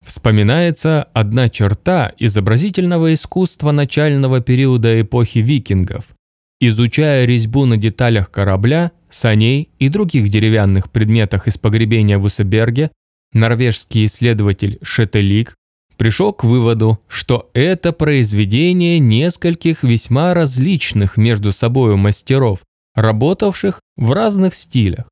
[0.05, 6.15] Вспоминается одна черта изобразительного искусства начального периода эпохи викингов.
[6.61, 12.91] Изучая резьбу на деталях корабля, саней и других деревянных предметах из погребения в Усеберге,
[13.33, 15.55] норвежский исследователь Шетелик
[15.97, 22.61] пришел к выводу, что это произведение нескольких весьма различных между собой мастеров,
[22.95, 25.09] работавших в разных стилях.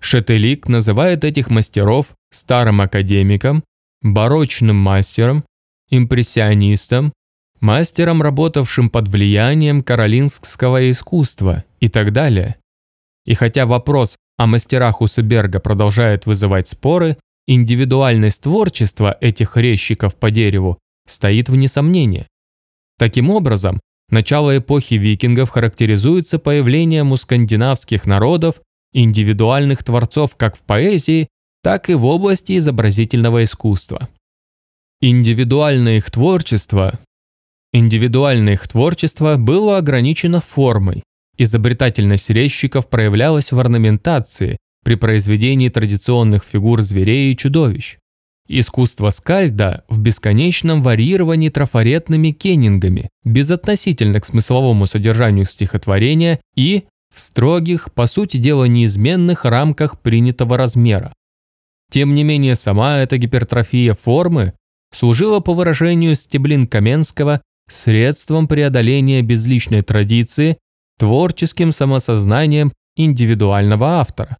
[0.00, 3.62] Шетелик называет этих мастеров старым академиком,
[4.02, 5.44] барочным мастером,
[5.90, 7.12] импрессионистом,
[7.60, 12.56] мастером, работавшим под влиянием каролингского искусства и так далее.
[13.26, 20.78] И хотя вопрос о мастерах Усеберга продолжает вызывать споры, индивидуальность творчества этих резчиков по дереву
[21.06, 22.26] стоит вне сомнения.
[22.98, 23.80] Таким образом,
[24.10, 28.60] Начало эпохи викингов характеризуется появлением у скандинавских народов
[28.92, 31.28] индивидуальных творцов как в поэзии,
[31.62, 34.08] так и в области изобразительного искусства.
[35.00, 36.98] Индивидуальное их творчество
[37.72, 41.04] Индивидуальное их творчество было ограничено формой.
[41.38, 47.96] Изобретательность резчиков проявлялась в орнаментации при произведении традиционных фигур зверей и чудовищ.
[48.52, 56.82] Искусство скальда в бесконечном варьировании трафаретными кеннингами, безотносительно к смысловому содержанию стихотворения и
[57.14, 61.12] в строгих, по сути дела неизменных рамках принятого размера.
[61.92, 64.54] Тем не менее, сама эта гипертрофия формы
[64.92, 70.58] служила, по выражению Стеблин Каменского, средством преодоления безличной традиции,
[70.98, 74.38] творческим самосознанием индивидуального автора.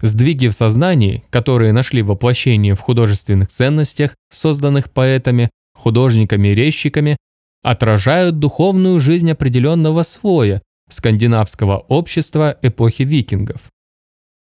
[0.00, 7.16] Сдвиги в сознании, которые нашли воплощение в художественных ценностях, созданных поэтами, художниками и резчиками,
[7.62, 13.70] отражают духовную жизнь определенного слоя скандинавского общества эпохи викингов.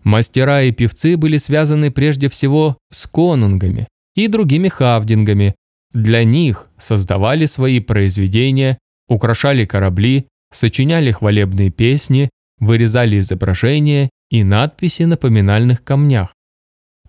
[0.03, 5.55] Мастера и певцы были связаны прежде всего с конунгами и другими хавдингами.
[5.93, 8.77] Для них создавали свои произведения,
[9.07, 12.29] украшали корабли, сочиняли хвалебные песни,
[12.61, 16.33] вырезали изображения и надписи на поминальных камнях.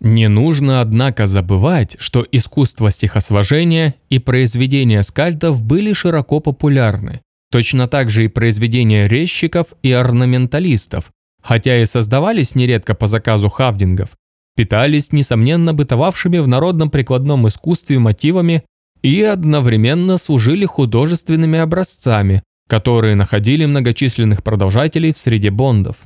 [0.00, 7.20] Не нужно, однако, забывать, что искусство стихосложения и произведения скальдов были широко популярны.
[7.53, 14.16] Точно так же и произведения резчиков и орнаменталистов, хотя и создавались нередко по заказу хавдингов,
[14.57, 18.64] питались, несомненно, бытовавшими в народном прикладном искусстве мотивами
[19.03, 22.42] и одновременно служили художественными образцами,
[22.72, 26.04] которые находили многочисленных продолжателей в среде бондов.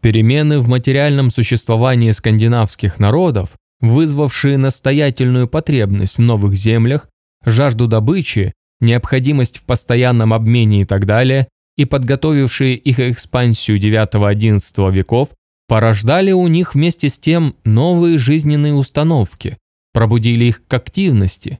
[0.00, 7.08] Перемены в материальном существовании скандинавских народов, вызвавшие настоятельную потребность в новых землях,
[7.44, 15.30] жажду добычи, необходимость в постоянном обмене и так далее, и подготовившие их экспансию IX-XI веков,
[15.66, 19.58] порождали у них вместе с тем новые жизненные установки,
[19.92, 21.58] пробудили их к активности.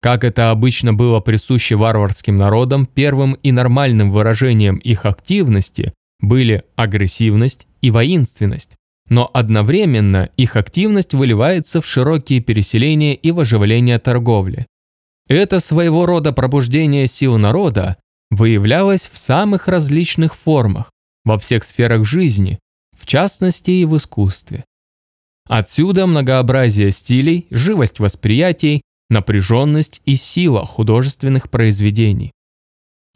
[0.00, 7.66] Как это обычно было присуще варварским народам, первым и нормальным выражением их активности были агрессивность
[7.80, 8.76] и воинственность,
[9.08, 14.66] но одновременно их активность выливается в широкие переселения и в оживление торговли.
[15.28, 17.96] Это своего рода пробуждение сил народа
[18.30, 20.90] выявлялось в самых различных формах,
[21.24, 22.58] во всех сферах жизни,
[22.96, 24.64] в частности и в искусстве.
[25.48, 32.32] Отсюда многообразие стилей, живость восприятий, напряженность и сила художественных произведений.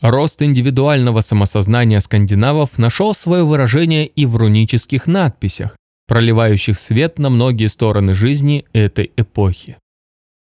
[0.01, 5.77] Рост индивидуального самосознания скандинавов нашел свое выражение и в рунических надписях,
[6.07, 9.77] проливающих свет на многие стороны жизни этой эпохи.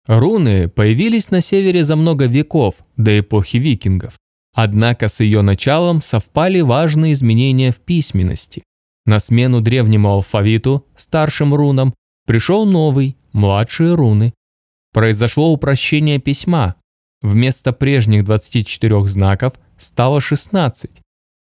[0.05, 4.17] Руны появились на севере за много веков, до эпохи викингов,
[4.53, 8.63] однако с ее началом совпали важные изменения в письменности.
[9.05, 11.93] На смену древнему алфавиту, старшим рунам,
[12.25, 14.33] пришел новый, младшие руны.
[14.97, 16.73] Произошло упрощение письма,
[17.21, 20.89] Вместо прежних 24 знаков стало 16.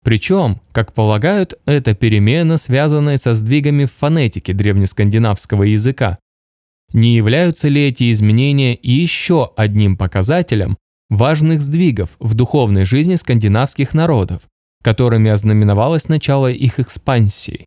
[0.03, 6.18] Причем, как полагают, это перемена, связанная со сдвигами в фонетике древнескандинавского языка.
[6.92, 10.76] Не являются ли эти изменения еще одним показателем
[11.09, 14.49] важных сдвигов в духовной жизни скандинавских народов,
[14.82, 17.64] которыми ознаменовалось начало их экспансии?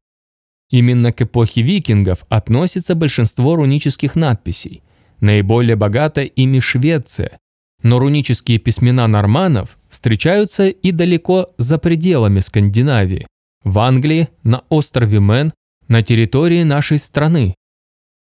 [0.71, 4.84] Именно к эпохе викингов относится большинство рунических надписей.
[5.22, 7.39] Наиболее богата ими Швеция,
[7.84, 13.28] но рунические письмена норманов встречаются и далеко за пределами Скандинавии,
[13.63, 15.53] в Англии, на острове Мэн,
[15.88, 17.55] на территории нашей страны.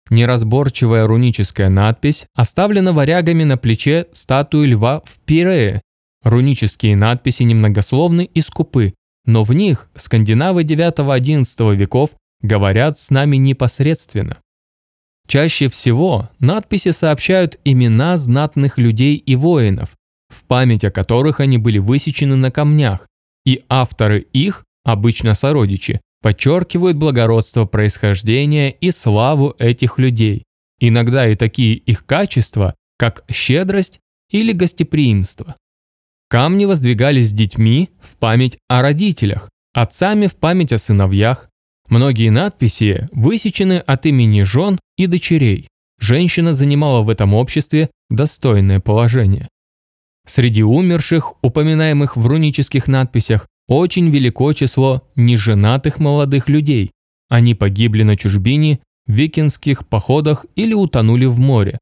[0.09, 5.81] Неразборчивая руническая надпись оставлена варягами на плече статуи льва в Пирее.
[6.23, 8.93] Рунические надписи немногословны и скупы,
[9.25, 14.37] но в них скандинавы IX-XI веков говорят с нами непосредственно.
[15.27, 19.95] Чаще всего надписи сообщают имена знатных людей и воинов,
[20.29, 23.07] в память о которых они были высечены на камнях,
[23.45, 30.43] и авторы их, обычно сородичи, подчеркивают благородство происхождения и славу этих людей,
[30.79, 33.99] иногда и такие их качества, как щедрость
[34.29, 35.55] или гостеприимство.
[36.29, 41.49] Камни воздвигались детьми в память о родителях, отцами в память о сыновьях,
[41.89, 45.67] Многие надписи высечены от имени жен и дочерей.
[45.99, 49.47] Женщина занимала в этом обществе достойное положение.
[50.25, 56.91] Среди умерших, упоминаемых в рунических надписях, очень велико число неженатых молодых людей.
[57.29, 61.79] Они погибли на чужбине, в викинских походах или утонули в море.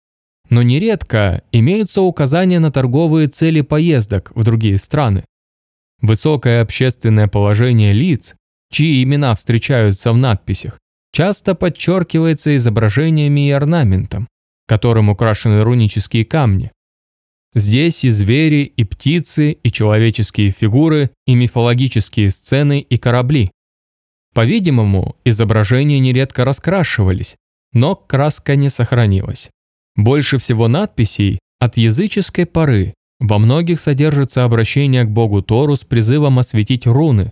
[0.49, 5.23] Но нередко имеются указания на торговые цели поездок в другие страны.
[6.01, 8.35] Высокое общественное положение лиц,
[8.71, 10.79] чьи имена встречаются в надписях,
[11.11, 14.27] часто подчеркивается изображениями и орнаментом,
[14.67, 16.71] которым украшены рунические камни.
[17.53, 23.51] Здесь и звери, и птицы, и человеческие фигуры, и мифологические сцены, и корабли.
[24.33, 27.35] По-видимому, изображения нередко раскрашивались,
[27.73, 29.49] но краска не сохранилась.
[29.97, 36.39] Больше всего надписей от языческой поры во многих содержится обращение к богу Тору с призывом
[36.39, 37.31] осветить руны,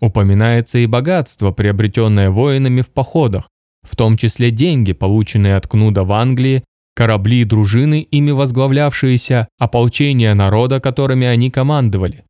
[0.00, 3.48] Упоминается и богатство, приобретенное воинами в походах,
[3.82, 6.62] в том числе деньги, полученные от Кнуда в Англии,
[6.94, 12.24] корабли и дружины, ими возглавлявшиеся, ополчение народа, которыми они командовали.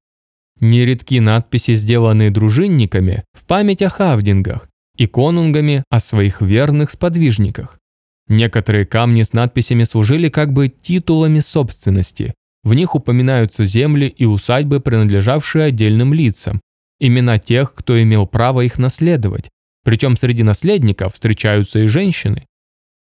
[0.61, 7.79] Нередки надписи, сделанные дружинниками, в память о хавдингах и конунгами о своих верных сподвижниках.
[8.29, 12.35] Некоторые камни с надписями служили как бы титулами собственности.
[12.64, 16.61] В них упоминаются земли и усадьбы, принадлежавшие отдельным лицам,
[17.01, 19.49] имена тех, кто имел право их наследовать,
[19.84, 22.46] причем среди наследников встречаются и женщины.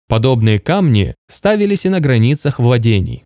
[0.08, 3.24] Подобные камни ставились и на границах владений.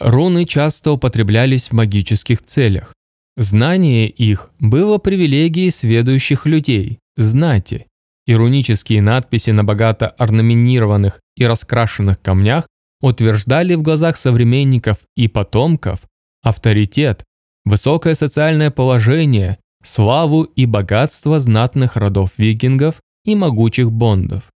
[0.00, 2.94] Руны часто употреблялись в магических целях.
[3.36, 7.86] Знание их было привилегией сведущих людей, знати,
[8.26, 12.66] и рунические надписи на богато орнаментированных и раскрашенных камнях
[13.00, 16.00] утверждали в глазах современников и потомков
[16.42, 17.24] авторитет,
[17.64, 24.50] высокое социальное положение, славу и богатство знатных родов викингов и могучих бондов.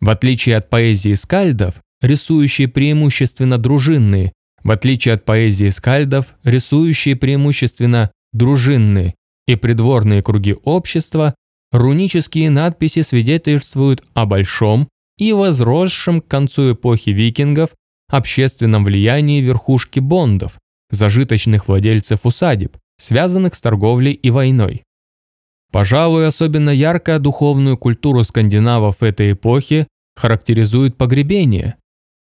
[0.00, 4.32] В отличие от поэзии скальдов, рисующие преимущественно дружинные,
[4.62, 9.14] в отличие от поэзии скальдов, рисующие преимущественно дружинные
[9.46, 11.34] и придворные круги общества,
[11.72, 14.88] рунические надписи свидетельствуют о большом
[15.18, 17.70] и возросшем к концу эпохи викингов
[18.08, 20.58] общественном влиянии верхушки бондов,
[20.90, 24.82] зажиточных владельцев усадеб, связанных с торговлей и войной.
[25.72, 31.76] Пожалуй, особенно ярко духовную культуру скандинавов этой эпохи характеризует погребение.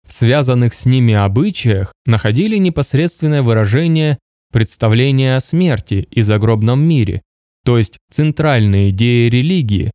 [0.05, 4.19] В связанных с ними обычаях находили непосредственное выражение
[4.51, 7.21] представления о смерти и загробном мире,
[7.63, 9.91] то есть центральные идеи религии.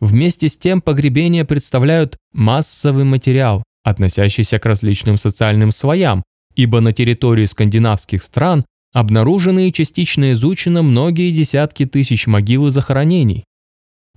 [0.00, 6.22] Вместе с тем погребения представляют массовый материал, относящийся к различным социальным слоям,
[6.54, 13.44] ибо на территории скандинавских стран обнаружены и частично изучены многие десятки тысяч могил и захоронений.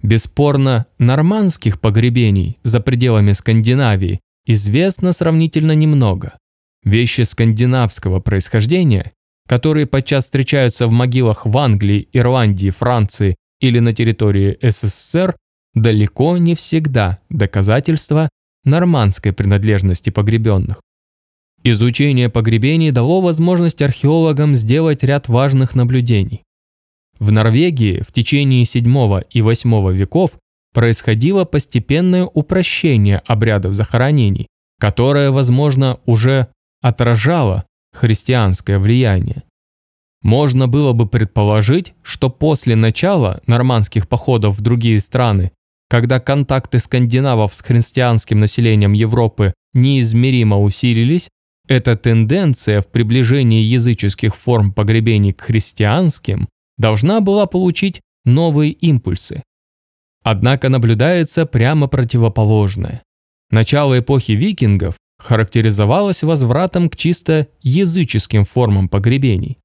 [0.02, 6.38] Бесспорно, нормандских погребений за пределами Скандинавии известно сравнительно немного.
[6.84, 9.14] Вещи скандинавского происхождения,
[9.48, 15.36] которые подчас встречаются в могилах в Англии, Ирландии, Франции или на территории СССР,
[15.74, 18.30] далеко не всегда доказательства
[18.66, 20.82] нормандской принадлежности погребенных.
[21.66, 26.44] Изучение погребений дало возможность археологам сделать ряд важных наблюдений.
[27.20, 30.32] В Норвегии в течение VII и VIII веков
[30.74, 34.48] происходило постепенное упрощение обрядов захоронений,
[34.78, 36.48] которое, возможно, уже
[36.82, 39.44] отражало христианское влияние.
[40.22, 45.52] Можно было бы предположить, что после начала нормандских походов в другие страны,
[45.90, 51.30] когда контакты скандинавов с христианским населением Европы неизмеримо усилились,
[51.68, 56.48] эта тенденция в приближении языческих форм погребений к христианским
[56.78, 59.44] должна была получить новые импульсы.
[60.24, 63.04] Однако наблюдается прямо противоположное.
[63.52, 69.60] Начало эпохи викингов характеризовалось возвратом к чисто языческим формам погребений.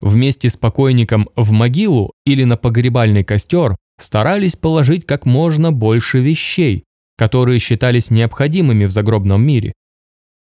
[0.00, 6.84] Вместе с покойником в могилу или на погребальный костер старались положить как можно больше вещей,
[7.16, 9.72] которые считались необходимыми в загробном мире,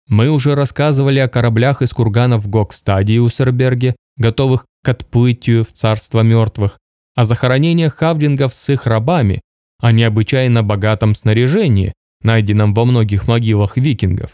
[0.08, 5.72] мы уже рассказывали о кораблях из курганов в Гокстаде и Усерберге, готовых к отплытию в
[5.72, 6.78] царство мертвых,
[7.14, 9.40] о захоронениях хавдингов с их рабами,
[9.80, 14.32] о необычайно богатом снаряжении, найденном во многих могилах викингов.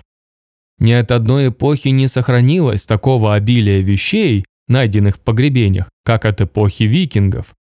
[0.79, 6.85] Ни от одной эпохи не сохранилось такого обилия вещей, найденных в погребениях, как от эпохи
[6.85, 7.55] викингов.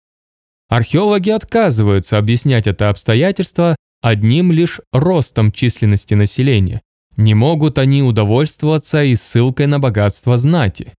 [0.68, 6.82] Археологи отказываются объяснять это обстоятельство одним лишь ростом численности населения.
[7.18, 10.94] Не могут они удовольствоваться и ссылкой на богатство знати.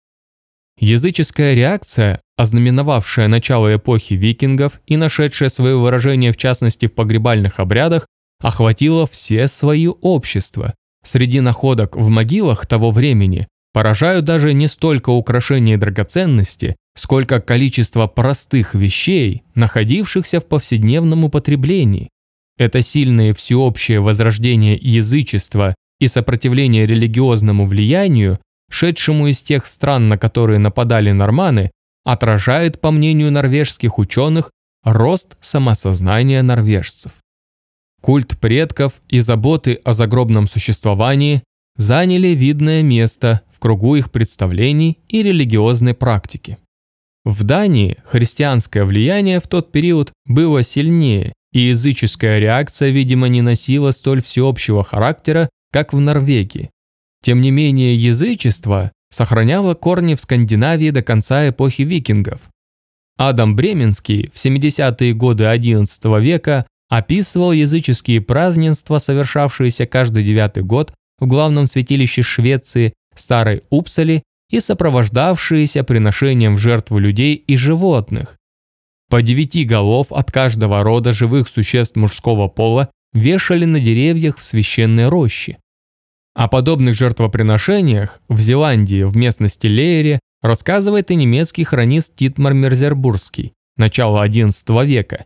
[0.77, 8.05] Языческая реакция, ознаменовавшая начало эпохи викингов и нашедшая свое выражение в частности в погребальных обрядах,
[8.41, 10.73] охватила все свои общества.
[11.03, 18.07] Среди находок в могилах того времени поражают даже не столько украшения и драгоценности, сколько количество
[18.07, 22.09] простых вещей, находившихся в повседневном употреблении.
[22.57, 28.39] Это сильное всеобщее возрождение язычества и сопротивление религиозному влиянию,
[28.69, 31.71] шедшему из тех стран, на которые нападали норманы,
[32.05, 34.51] отражает, по мнению норвежских ученых,
[34.83, 37.13] рост самосознания норвежцев.
[38.01, 41.43] Культ предков и заботы о загробном существовании
[41.75, 46.57] заняли видное место в кругу их представлений и религиозной практики.
[47.25, 53.91] В Дании христианское влияние в тот период было сильнее, и языческая реакция, видимо, не носила
[53.91, 56.69] столь всеобщего характера, как в Норвегии.
[57.23, 62.41] Тем не менее, язычество сохраняло корни в Скандинавии до конца эпохи викингов.
[63.17, 71.27] Адам Бременский в 70-е годы XI века описывал языческие празднества, совершавшиеся каждый девятый год в
[71.27, 78.37] главном святилище Швеции, Старой Упсали, и сопровождавшиеся приношением в жертву людей и животных.
[79.09, 85.07] По девяти голов от каждого рода живых существ мужского пола вешали на деревьях в священной
[85.07, 85.57] роще.
[86.35, 94.27] О подобных жертвоприношениях в Зеландии в местности Лейере рассказывает и немецкий хронист Титмар Мерзербургский, начало
[94.27, 95.25] XI века.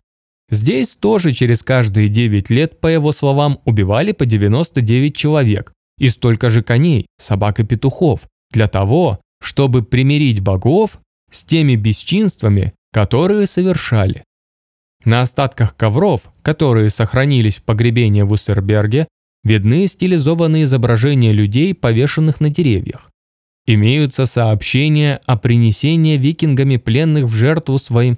[0.49, 6.49] Здесь тоже через каждые 9 лет, по его словам, убивали по 99 человек и столько
[6.49, 10.99] же коней, собак и петухов, для того, чтобы примирить богов
[11.31, 14.23] с теми бесчинствами, которые совершали.
[15.05, 19.07] На остатках ковров, которые сохранились в погребении в Уссерберге,
[19.43, 23.11] видны стилизованные изображения людей, повешенных на деревьях.
[23.65, 28.17] Имеются сообщения о принесении викингами пленных в жертву своим.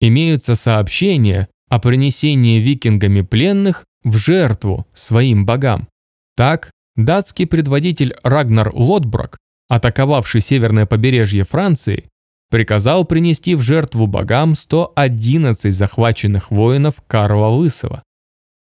[0.00, 5.88] Имеются сообщения о принесении викингами пленных в жертву своим богам.
[6.36, 12.04] Так, датский предводитель Рагнар Лотброк, атаковавший северное побережье Франции,
[12.50, 18.02] приказал принести в жертву богам 111 захваченных воинов Карла Лысого.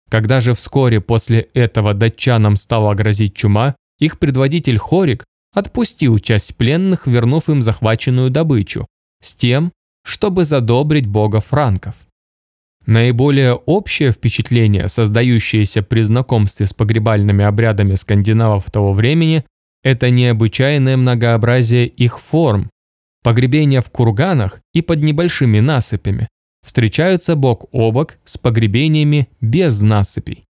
[0.09, 7.07] Когда же вскоре после этого датчанам стала грозить чума, их предводитель Хорик отпустил часть пленных,
[7.07, 8.88] вернув им захваченную добычу,
[9.21, 9.71] с тем,
[10.03, 12.05] чтобы задобрить бога франков.
[12.86, 19.43] Наиболее общее впечатление, создающееся при знакомстве с погребальными обрядами скандинавов того времени,
[19.84, 22.69] это необычайное многообразие их форм.
[23.24, 26.30] Погребения в курганах и под небольшими насыпями
[26.65, 30.45] встречаются бок о бок с погребениями без насыпей.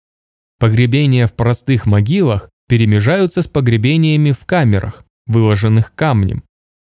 [0.59, 6.43] Погребения в простых могилах перемежаются с погребениями в камерах, выложенных камнем.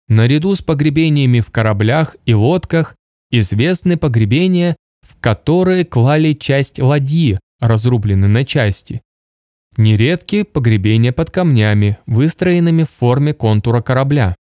[0.09, 2.97] Наряду с погребениями в кораблях и лодках
[3.31, 9.03] известны погребения, в которые клали часть ладьи, разрубленной на части.
[9.77, 14.35] Нередки погребения под камнями, выстроенными в форме контура корабля.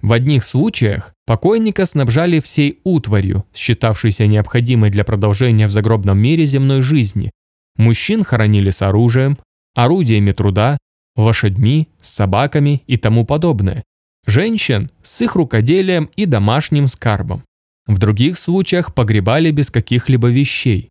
[0.00, 6.82] В одних случаях покойника снабжали всей утварью, считавшейся необходимой для продолжения в загробном мире земной
[6.82, 7.30] жизни.
[7.76, 9.38] Мужчин хоронили с оружием,
[9.74, 10.78] орудиями труда,
[11.16, 13.82] лошадьми, собаками и тому подобное.
[14.26, 17.44] Женщин с их рукоделием и домашним скарбом.
[17.86, 20.90] В других случаях погребали без каких-либо вещей.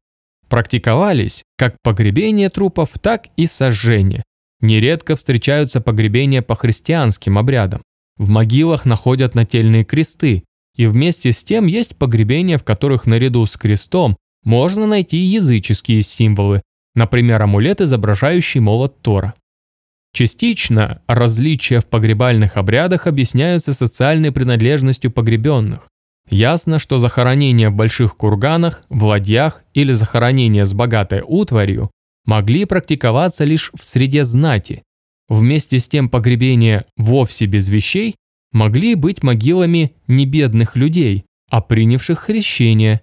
[0.50, 4.24] Практиковались как погребение трупов, так и сожжение.
[4.60, 7.82] Нередко встречаются погребения по христианским обрядам.
[8.18, 10.44] В могилах находят нательные кресты,
[10.76, 16.62] и вместе с тем есть погребения, в которых наряду с крестом можно найти языческие символы,
[16.96, 19.34] например, амулет, изображающий молот Тора.
[20.14, 25.90] Частично различия в погребальных обрядах объясняются социальной принадлежностью погребенных.
[26.30, 31.92] Ясно, что захоронения в больших курганах, в ладьях или захоронения с богатой утварью
[32.26, 34.84] могли практиковаться лишь в среде знати.
[35.30, 38.16] Вместе с тем погребения вовсе без вещей
[38.52, 43.02] могли быть могилами не бедных людей, а принявших хрещение,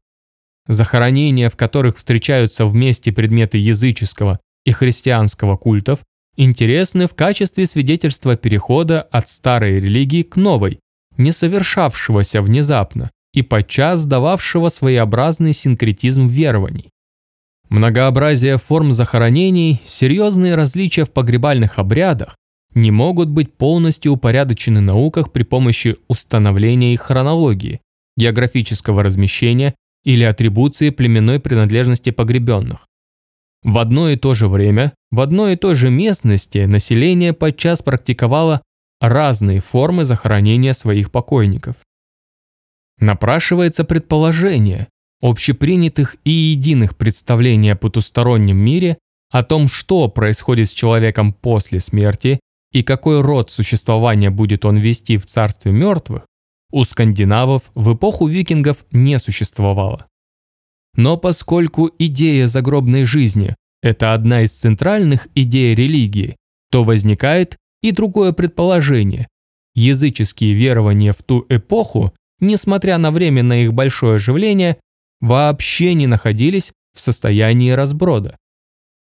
[0.66, 6.01] Захоронения, в которых встречаются вместе предметы языческого и христианского культов,
[6.37, 10.81] интересны в качестве свидетельства перехода от старой религии к новой,
[11.18, 16.91] не совершавшегося внезапно и подчас дававшего своеобразный синкретизм верований.
[17.68, 22.36] Многообразие форм захоронений, серьезные различия в погребальных обрядах
[22.74, 27.80] не могут быть полностью упорядочены науках при помощи установления их хронологии,
[28.16, 32.86] географического размещения или атрибуции племенной принадлежности погребенных.
[33.62, 38.62] В одно и то же время, в одной и той же местности население подчас практиковало
[39.00, 41.76] разные формы захоронения своих покойников.
[43.00, 44.88] Напрашивается предположение
[45.25, 48.99] общепринятых и единых представлений о потустороннем мире,
[49.31, 52.41] о том, что происходит с человеком после смерти
[52.72, 56.27] и какой род существования будет он вести в царстве мертвых,
[56.72, 60.07] у скандинавов в эпоху викингов не существовало.
[60.95, 66.37] Но поскольку идея загробной жизни– это одна из центральных идей религии,
[66.70, 69.29] то возникает и другое предположение.
[69.75, 74.79] Языческие верования в ту эпоху, несмотря на временное их большое оживление,
[75.25, 78.37] вообще не находились в состоянии разброда.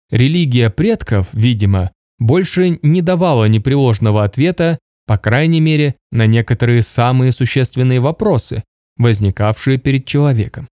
[0.10, 4.78] Религия предков, видимо, больше не давала непреложного ответа
[5.12, 8.64] по крайней мере, на некоторые самые существенные вопросы,
[8.96, 10.70] возникавшие перед человеком.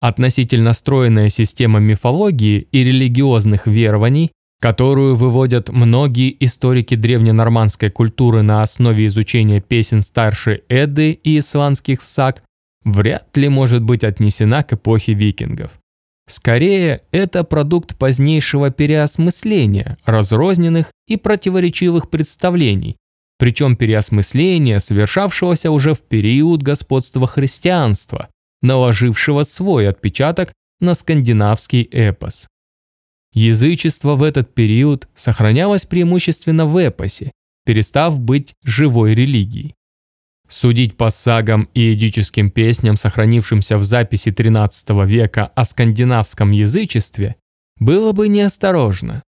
[0.00, 9.06] Относительно стройная система мифологии и религиозных верований, которую выводят многие историки древненормандской культуры на основе
[9.06, 12.42] изучения песен старшей Эды и исландских саг,
[12.84, 15.72] вряд ли может быть отнесена к эпохе викингов.
[16.28, 22.96] Скорее, это продукт позднейшего переосмысления разрозненных и противоречивых представлений,
[23.38, 28.28] причем переосмысление, совершавшегося уже в период господства христианства,
[28.62, 32.48] наложившего свой отпечаток на скандинавский эпос.
[33.34, 37.32] Язычество в этот период сохранялось преимущественно в эпосе,
[37.64, 39.74] перестав быть живой религией.
[40.52, 47.36] Судить по сагам и эдическим песням, сохранившимся в записи XIII века о скандинавском язычестве,
[47.78, 49.22] было бы неосторожно.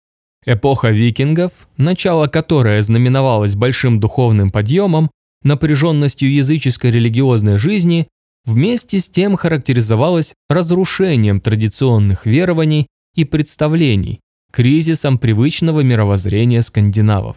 [0.46, 5.12] Эпоха викингов, начало которой знаменовалось большим духовным подъемом,
[5.44, 8.08] напряженностью языческой религиозной жизни,
[8.44, 14.18] вместе с тем характеризовалась разрушением традиционных верований и представлений,
[14.50, 17.36] кризисом привычного мировоззрения скандинавов.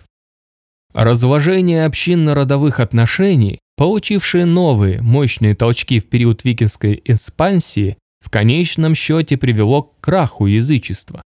[0.91, 9.83] Разложение общинно-родовых отношений, получившие новые мощные толчки в период викингской экспансии, в конечном счете привело
[9.83, 11.21] к краху язычества.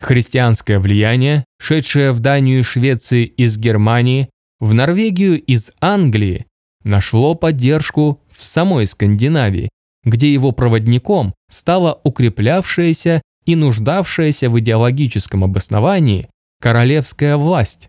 [0.00, 6.46] Христианское влияние, шедшее в Данию и Швеции из Германии, в Норвегию из Англии,
[6.84, 9.68] нашло поддержку в самой Скандинавии,
[10.04, 16.28] где его проводником стала укреплявшаяся и нуждавшаяся в идеологическом обосновании
[16.60, 17.88] королевская власть.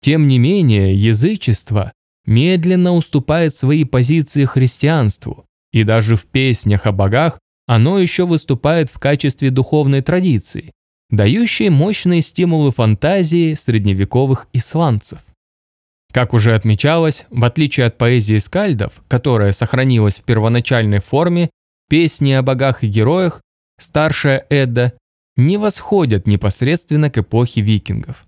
[0.00, 1.92] Тем не менее, язычество
[2.26, 8.98] медленно уступает свои позиции христианству, и даже в песнях о богах оно еще выступает в
[8.98, 10.72] качестве духовной традиции,
[11.10, 15.20] дающей мощные стимулы фантазии средневековых исландцев.
[16.12, 21.50] Как уже отмечалось, в отличие от поэзии скальдов, которая сохранилась в первоначальной форме,
[21.88, 23.42] песни о богах и героях,
[23.80, 24.92] старшая Эдда,
[25.36, 28.24] не восходят непосредственно к эпохе викингов.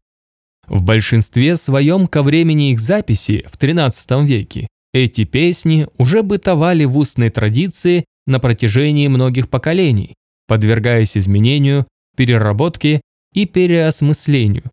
[0.68, 6.98] В большинстве своем ко времени их записи в XIII веке эти песни уже бытовали в
[6.98, 10.14] устной традиции на протяжении многих поколений,
[10.48, 11.86] подвергаясь изменению,
[12.16, 13.00] переработке
[13.32, 14.64] и переосмыслению.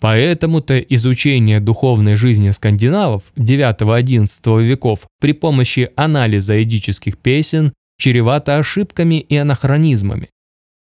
[0.00, 9.36] Поэтому-то изучение духовной жизни скандинавов IX-XI веков при помощи анализа эдических песен чревато ошибками и
[9.36, 10.30] анахронизмами.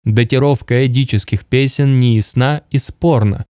[0.05, 3.45] Датировка эдических песен неясна и спорна.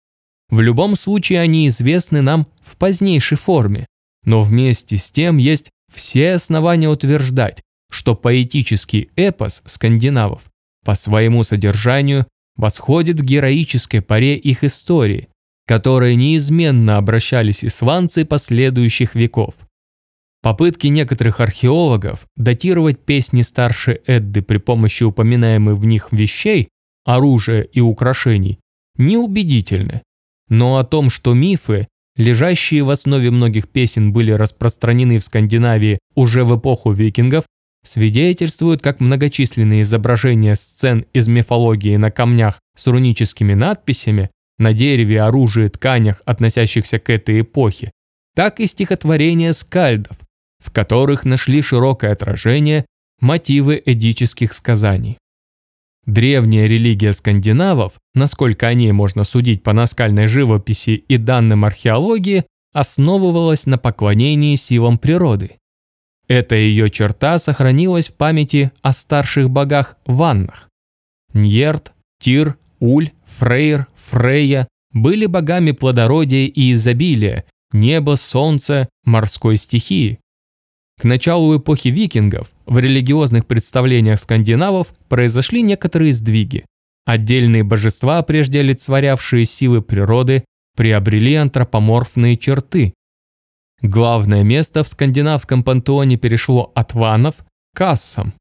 [0.55, 3.87] В любом случае они известны нам в позднейшей форме,
[4.25, 10.43] но вместе с тем есть все основания утверждать, что поэтический эпос скандинавов
[10.85, 15.27] по своему содержанию восходит к героической паре их истории,
[15.67, 19.57] которые неизменно обращались исландцы последующих веков.
[20.41, 26.69] Попытки некоторых археологов датировать песни старшей Эдды при помощи упоминаемых в них вещей,
[27.05, 28.61] оружия и украшений,
[28.97, 30.03] неубедительны.
[30.49, 36.45] Но о том, что мифы, лежащие в основе многих песен, были распространены в Скандинавии уже
[36.45, 37.45] в эпоху викингов,
[37.85, 45.69] свидетельствуют как многочисленные изображения сцен из мифологии на камнях с руническими надписями, на дереве, оружии,
[45.69, 47.91] тканях, относящихся к этой эпохе,
[48.35, 50.17] так и стихотворения скальдов,
[50.65, 52.87] в которых нашли широкое отражение
[53.21, 55.19] мотивы эдических сказаний.
[56.07, 63.67] Древняя религия скандинавов, насколько о ней можно судить по наскальной живописи и данным археологии, основывалась
[63.67, 65.59] на поклонении силам природы.
[66.29, 70.69] Эта ее черта сохранилась в памяти о старших богах-ваннах.
[71.33, 80.19] Ньерт, Тир, Уль, Фрейр, Фрейя были богами плодородия и изобилия, неба, солнца, морской стихии.
[81.01, 86.65] К началу эпохи викингов в религиозных представлениях скандинавов произошли некоторые сдвиги.
[87.05, 90.45] Отдельные божества, прежде олицетворявшие силы природы,
[90.77, 92.95] приобрели антропоморфные черты.
[93.83, 98.33] Главное место в скандинавском пантеоне перешло от ванов к ассам.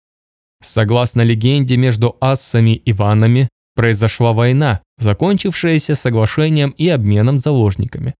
[0.62, 8.16] Согласно легенде, между ассами и ванами произошла война, закончившаяся соглашением и обменом заложниками.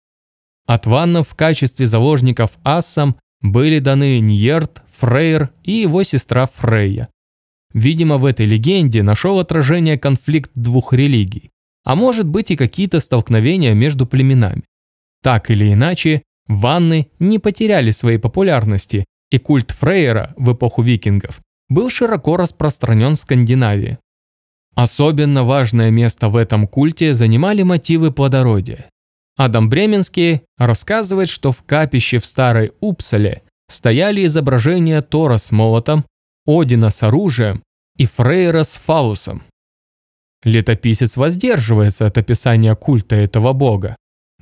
[0.66, 7.10] От ваннов в качестве заложников ассам были даны Ньерт, Фрейр и его сестра Фрейя.
[7.74, 11.52] Видимо, в этой легенде нашел отражение конфликт двух религий,
[11.84, 14.64] а может быть и какие-то столкновения между племенами.
[15.22, 21.90] Так или иначе, ванны не потеряли своей популярности, и культ Фрейера в эпоху викингов был
[21.90, 23.98] широко распространен в Скандинавии.
[24.76, 28.90] Особенно важное место в этом культе занимали мотивы плодородия.
[29.36, 36.06] Адам Бременский рассказывает, что в капище в Старой Упсале стояли изображения Тора с молотом,
[36.46, 37.64] Одина с оружием
[37.98, 39.44] и Фрейра с фалусом.
[40.44, 43.96] Летописец воздерживается от описания культа этого бога,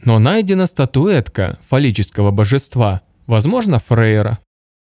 [0.03, 4.39] но найдена статуэтка фаллического божества, возможно, Фрейра.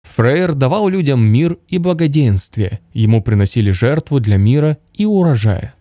[0.04, 5.76] Фрейр давал людям мир и благоденствие, ему приносили жертву для мира и урожая.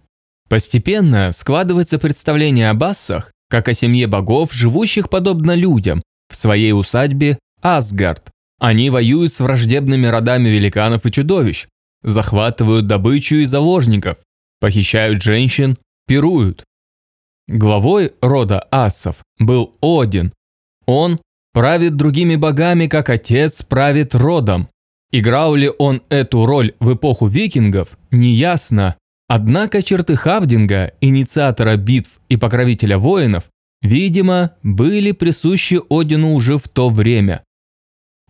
[0.49, 7.39] Постепенно складывается представление о бассах как о семье богов, живущих подобно людям, в своей усадьбе
[7.63, 8.31] Асгард.
[8.59, 11.67] Они воюют с враждебными родами великанов и чудовищ,
[12.03, 14.19] захватывают добычу и заложников,
[14.61, 15.77] похищают женщин,
[16.07, 16.65] пируют.
[17.49, 20.33] Главой рода асов был Один.
[20.87, 21.19] Он
[21.53, 24.69] правит другими богами, как отец правит родом.
[25.11, 28.97] Играл ли он эту роль в эпоху викингов, неясно.
[29.27, 33.45] Однако черты Хавдинга, инициатора битв и покровителя воинов,
[33.81, 37.43] видимо, были присущи Одину уже в то время.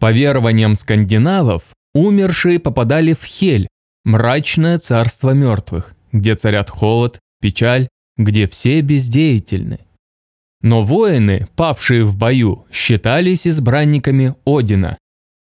[0.00, 3.68] По верованиям скандинавов, умершие попадали в Хель,
[4.04, 9.80] мрачное царство мертвых, где царят холод, печаль, где все бездеятельны.
[10.60, 14.98] Но воины, павшие в бою, считались избранниками Одина.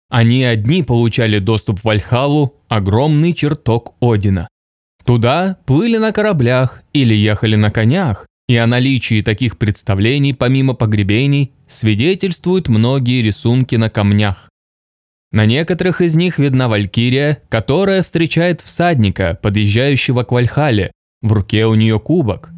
[0.09, 4.47] Они одни получали доступ в Вальхалу, огромный чертог Одина.
[5.05, 11.53] Туда плыли на кораблях или ехали на конях, и о наличии таких представлений помимо погребений
[11.67, 14.49] свидетельствуют многие рисунки на камнях.
[15.31, 20.91] На некоторых из них видна валькирия, которая встречает всадника, подъезжающего к Вальхале.
[21.21, 22.51] В руке у нее кубок.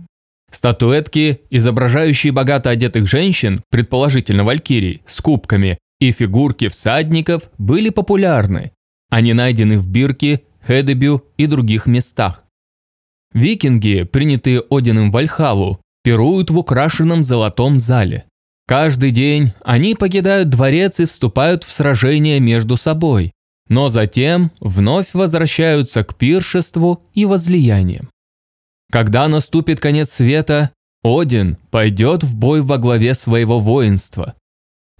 [0.51, 8.71] Статуэтки, изображающие богато одетых женщин, предположительно валькирий, с кубками, и фигурки всадников были популярны.
[9.09, 12.45] Они найдены в Бирке, Хедебю и других местах.
[13.33, 18.25] Викинги, принятые Одином в Вальхалу, пируют в украшенном золотом зале.
[18.67, 23.31] Каждый день они покидают дворец и вступают в сражения между собой,
[23.67, 28.09] но затем вновь возвращаются к пиршеству и возлияниям.
[28.91, 30.71] Когда наступит конец света,
[31.03, 34.35] Один пойдет в бой во главе своего воинства.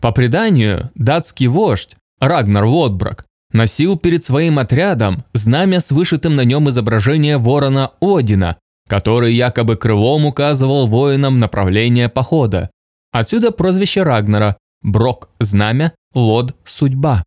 [0.02, 6.70] По преданию, датский вождь Рагнар Лотбрак носил перед своим отрядом знамя с вышитым на нем
[6.70, 12.70] изображение ворона Одина, который якобы крылом указывал воинам направление похода.
[13.12, 17.24] Отсюда прозвище Рагнара– Брок– знамя, Лод– судьба.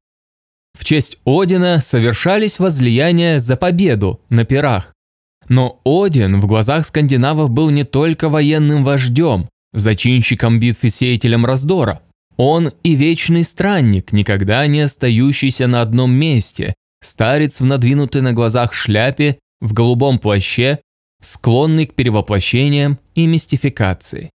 [0.78, 4.92] В честь Одина совершались возлияния за победу на пирах.
[5.48, 12.00] Но Один в глазах скандинавов был не только военным вождем, зачинщиком битв и сеятелем раздора.
[12.36, 18.74] Он и вечный странник, никогда не остающийся на одном месте, старец в надвинутой на глазах
[18.74, 20.80] шляпе, в голубом плаще,
[21.22, 24.30] склонный к перевоплощениям и мистификации.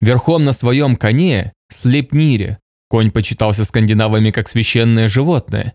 [0.00, 2.58] Верхом на своем коне, Слепнире,
[2.88, 5.74] конь почитался скандинавами как священное животное,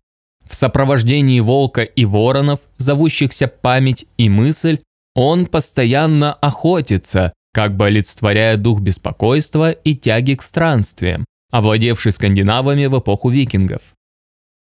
[0.50, 4.80] в сопровождении волка и воронов, зовущихся память и мысль,
[5.14, 13.00] он постоянно охотится, как бы олицетворяя дух беспокойства и тяги к странствиям, овладевший скандинавами в
[13.00, 13.82] эпоху викингов.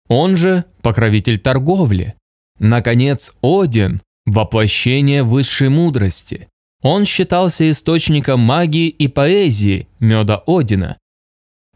[0.09, 2.15] Он же покровитель торговли.
[2.59, 6.49] Наконец, Один– воплощение высшей мудрости,
[6.83, 10.99] он считался источником магии и поэзии Меда Одина.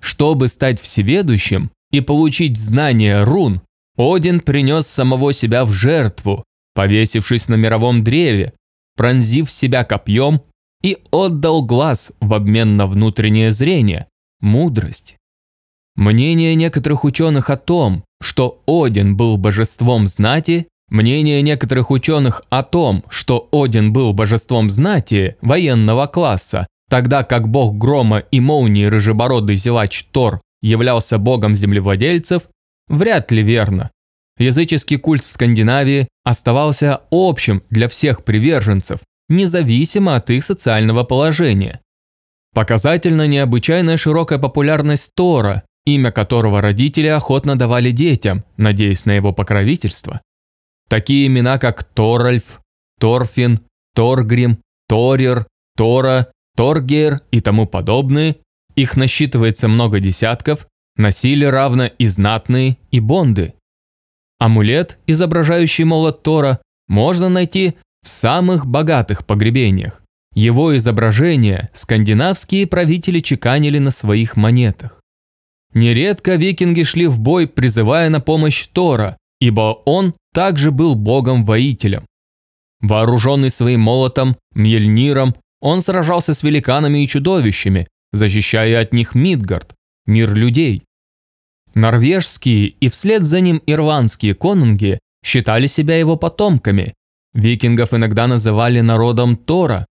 [0.01, 3.63] Чтобы стать всеведущим и получить знания рун,
[3.97, 6.45] Один принес самого себя в жертву,
[6.75, 8.53] повесившись на мировом древе,
[8.97, 10.43] пронзив себя копьем
[10.83, 14.07] и отдал глаз в обмен на внутреннее зрение,
[14.41, 15.17] мудрость.
[15.95, 23.05] Мнение некоторых ученых о том, что Один был божеством знати, Мнение некоторых ученых о том,
[23.09, 30.05] что Один был божеством знати военного класса, тогда как бог грома и молнии рыжебородый зелач
[30.13, 32.43] Тор являлся богом землевладельцев,
[32.87, 33.91] вряд ли верно.
[34.39, 41.81] Языческий культ в Скандинавии оставался общим для всех приверженцев, независимо от их социального положения.
[42.57, 50.23] Показательно необычайная широкая популярность Тора, имя которого родители охотно давали детям, надеясь на его покровительство.
[50.89, 52.63] Такие имена, как Торальф,
[52.99, 53.61] Торфин,
[53.95, 54.57] Торгрим,
[54.89, 55.47] Торир,
[55.77, 58.37] Тора, Торгер и тому подобные,
[58.75, 63.53] их насчитывается много десятков, носили равно и знатные, и бонды.
[64.39, 70.06] Амулет, изображающий молот Тора, можно найти в самых богатых погребениях.
[70.37, 75.01] Его изображение скандинавские правители чеканили на своих монетах.
[75.73, 82.05] Нередко викинги шли в бой, призывая на помощь Тора, ибо он также был богом-воителем.
[82.81, 89.75] Вооруженный своим молотом, Мьельниром, он сражался с великанами и чудовищами, защищая от них Мидгард,
[90.05, 90.83] мир людей.
[91.75, 96.93] Норвежские и вслед за ним ирландские конунги считали себя его потомками.
[97.33, 99.87] Викингов иногда называли народом Тора.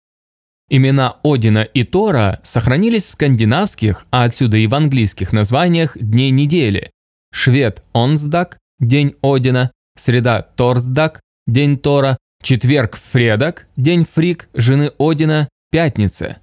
[0.75, 6.89] Имена Одина и Тора сохранились в скандинавских, а отсюда и в английских названиях дней недели.
[7.31, 16.37] Швед– Онсдак, день Одина, среда– Торсдак, день Тора, четверг– Фредак, день Фрик, жены Одина, пятница.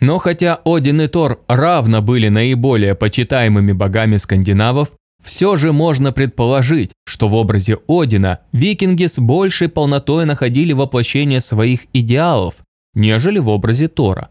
[0.00, 4.92] Но хотя Один и Тор равно были наиболее почитаемыми богами скандинавов,
[5.22, 11.88] все же можно предположить, что в образе Одина викинги с большей полнотой находили воплощение своих
[11.92, 12.54] идеалов,
[12.94, 14.30] нежели в образе Тора.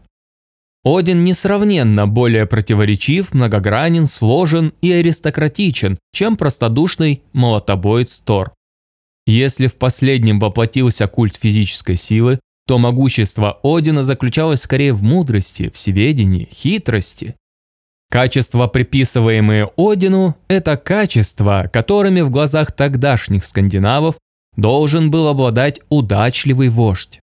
[0.84, 8.52] Один несравненно более противоречив, многогранен, сложен и аристократичен, чем простодушный молотобоец Тор.
[9.26, 16.48] Если в последнем воплотился культ физической силы, то могущество Одина заключалось скорее в мудрости, всеведении,
[16.50, 17.34] хитрости.
[18.10, 24.18] Качества, приписываемые Одину, это качества, которыми в глазах тогдашних скандинавов
[24.56, 27.20] должен был обладать удачливый вождь.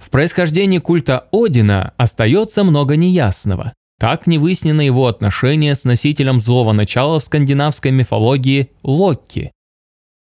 [0.00, 3.74] В происхождении культа Одина остается много неясного.
[4.00, 9.52] Так не выяснено его отношение с носителем злого начала в скандинавской мифологии Локки.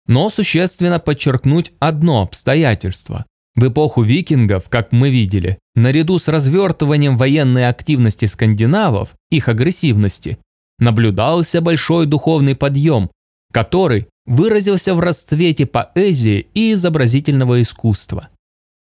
[0.08, 3.24] Но существенно подчеркнуть одно обстоятельство.
[3.54, 10.38] В эпоху викингов, как мы видели, наряду с развертыванием военной активности скандинавов, их агрессивности,
[10.80, 13.08] наблюдался большой духовный подъем,
[13.52, 18.30] который выразился в расцвете поэзии и изобразительного искусства.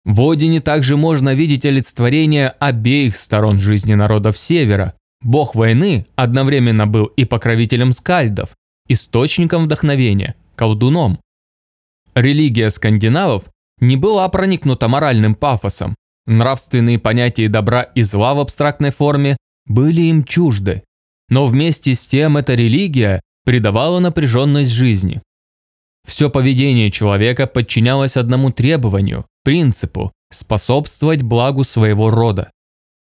[0.04, 4.94] В Одине также можно видеть олицетворение обеих сторон жизни народов Севера.
[5.22, 8.56] Бог войны одновременно был и покровителем скальдов,
[8.88, 11.20] источником вдохновения, колдуном.
[12.14, 13.44] Религия скандинавов
[13.80, 15.94] не была проникнута моральным пафосом.
[16.26, 19.36] Нравственные понятия добра и зла в абстрактной форме
[19.66, 20.82] были им чужды.
[21.28, 25.22] Но вместе с тем эта религия придавала напряженность жизни.
[26.06, 32.50] Все поведение человека подчинялось одному требованию, принципу– способствовать благу своего рода.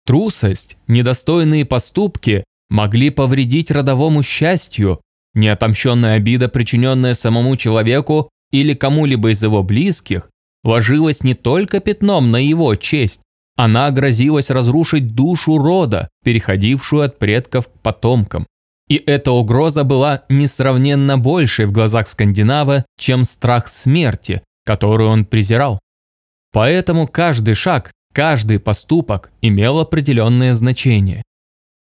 [0.06, 5.02] Трусость, недостойные поступки могли повредить родовому счастью,
[5.34, 10.30] неотомщенная обида, причиненная самому человеку или кому-либо из его близких,
[10.64, 13.22] ложилась не только пятном на его честь,
[13.56, 18.46] она грозилась разрушить душу рода, переходившую от предков к потомкам.
[18.88, 25.80] И эта угроза была несравненно большей в глазах скандинава, чем страх смерти, которую он презирал.
[26.52, 31.24] Поэтому каждый шаг, каждый поступок имел определенное значение.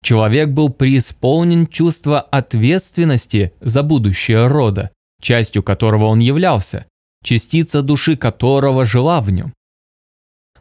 [0.03, 4.91] Человек был преисполнен чувства ответственности за будущее рода,
[5.21, 6.87] частью которого он являлся,
[7.25, 9.53] частица души которого жила в нем.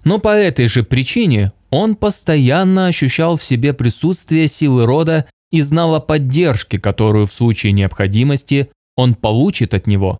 [0.04, 5.94] Но по этой же причине он постоянно ощущал в себе присутствие силы рода и знал
[5.94, 10.18] о поддержке, которую в случае необходимости он получит от него.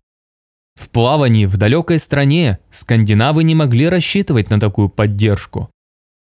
[0.76, 5.70] В плавании в далекой стране скандинавы не могли рассчитывать на такую поддержку.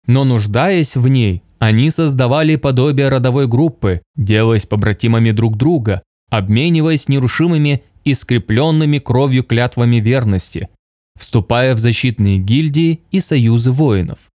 [0.08, 6.02] Но нуждаясь в ней, они создавали подобие родовой группы, делаясь побратимами друг друга,
[6.32, 10.70] обмениваясь нерушимыми и скрепленными кровью клятвами верности,
[11.16, 14.32] вступая в защитные гильдии и союзы воинов.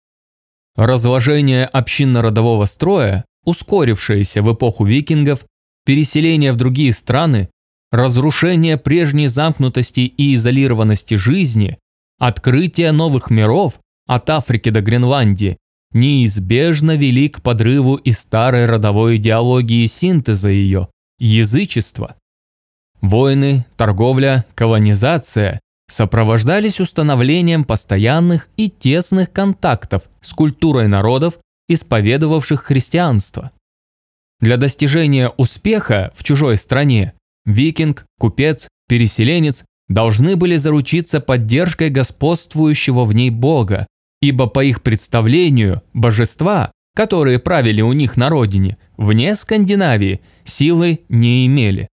[0.77, 5.45] Разложение общинно-родового строя, ускорившееся в эпоху викингов,
[5.84, 7.49] переселение в другие страны,
[7.90, 11.78] разрушение прежней замкнутости и изолированности жизни,
[12.18, 15.59] открытие новых миров от Африки до Гренландии
[15.92, 20.88] неизбежно вели к подрыву и старой родовой идеологии синтеза ее–
[21.18, 22.16] язычества.
[23.01, 31.38] Войны, торговля, колонизация сопровождались установлением постоянных и тесных контактов с культурой народов,
[31.69, 33.51] исповедовавших христианство.
[34.41, 37.15] Для достижения успеха в чужой стране
[37.47, 43.87] викинг, купец, переселенец должны были заручиться поддержкой господствующего в ней Бога,
[44.21, 51.47] ибо по их представлению божества, которые правили у них на родине, вне Скандинавии, силы не
[51.47, 51.89] имели.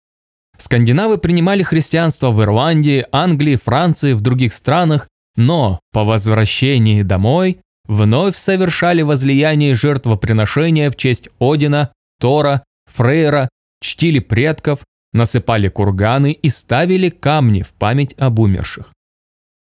[0.58, 8.36] Скандинавы принимали христианство в Ирландии, Англии, Франции, в других странах, но по возвращении домой вновь
[8.36, 13.48] совершали возлияние жертвоприношения в честь Одина, Тора, Фрейра,
[13.80, 18.92] чтили предков, насыпали курганы и ставили камни в память об умерших.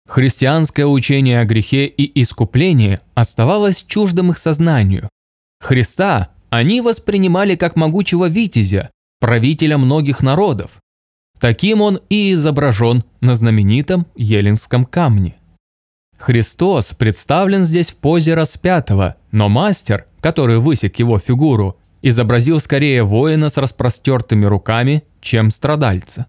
[0.09, 5.09] Христианское учение о грехе и искуплении оставалось чуждым их сознанию.
[5.61, 8.91] Христа они воспринимали как могучего витязя,
[9.21, 10.79] правителя многих народов.
[11.41, 15.37] Таким он и изображен на знаменитом Еленском камне.
[16.23, 23.49] Христос представлен здесь в позе распятого, но мастер, который высек его фигуру, изобразил скорее воина
[23.49, 26.29] с распростертыми руками, чем страдальца.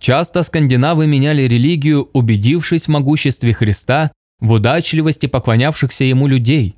[0.00, 6.76] Часто скандинавы меняли религию, убедившись в могуществе Христа, в удачливости поклонявшихся ему людей.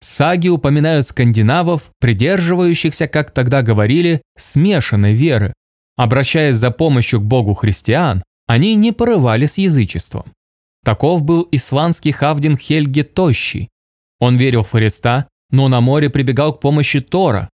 [0.00, 5.52] Саги упоминают скандинавов, придерживающихся, как тогда говорили, смешанной веры.
[5.98, 10.24] Обращаясь за помощью к богу христиан, они не порывали с язычеством.
[10.84, 13.68] Таков был исландский хавдин Хельги Тощий.
[14.18, 17.48] Он верил в Христа, но на море прибегал к помощи Тора.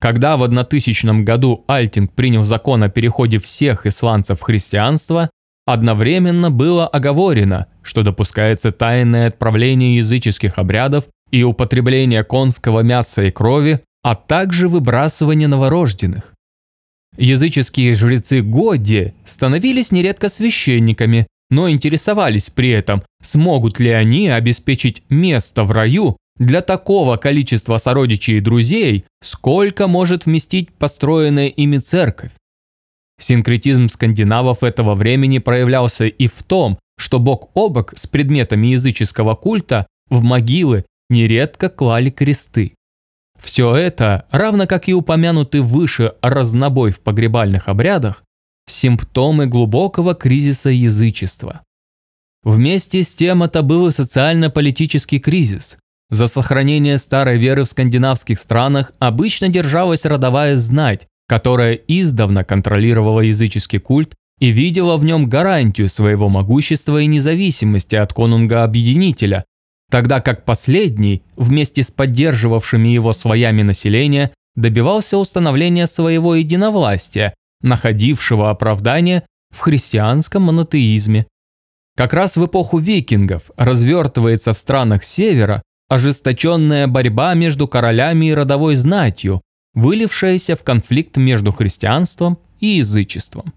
[0.00, 5.30] Когда в 1000 году Альтинг принял закон о переходе всех исландцев в христианство,
[5.64, 13.80] одновременно было оговорено, что допускается тайное отправление языческих обрядов и употребление конского мяса и крови,
[14.02, 16.34] а также выбрасывание новорожденных.
[17.16, 25.64] Языческие жрецы Годди становились нередко священниками, но интересовались при этом, смогут ли они обеспечить место
[25.64, 32.32] в раю для такого количества сородичей и друзей, сколько может вместить построенная ими церковь.
[33.18, 39.34] Синкретизм скандинавов этого времени проявлялся и в том, что бок о бок с предметами языческого
[39.34, 42.74] культа в могилы нередко клали кресты.
[43.40, 48.24] Все это, равно как и упомянутый выше разнобой в погребальных обрядах,
[48.66, 51.62] симптомы глубокого кризиса язычества.
[52.42, 55.78] Вместе с тем это был и социально-политический кризис.
[56.10, 63.80] За сохранение старой веры в скандинавских странах обычно держалась родовая знать, которая издавна контролировала языческий
[63.80, 69.44] культ и видела в нем гарантию своего могущества и независимости от конунга-объединителя,
[69.90, 77.34] тогда как последний, вместе с поддерживавшими его своями населения, добивался установления своего единовластия,
[77.66, 81.26] находившего оправдание в христианском монотеизме.
[81.96, 88.76] Как раз в эпоху викингов развертывается в странах Севера ожесточенная борьба между королями и родовой
[88.76, 89.40] знатью,
[89.74, 93.54] вылившаяся в конфликт между христианством и язычеством.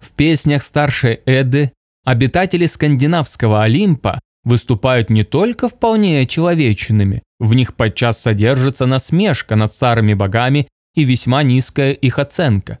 [0.00, 1.72] В песнях старшей Эды
[2.04, 10.14] обитатели скандинавского Олимпа выступают не только вполне человечными, в них подчас содержится насмешка над старыми
[10.14, 12.78] богами и весьма низкая их оценка.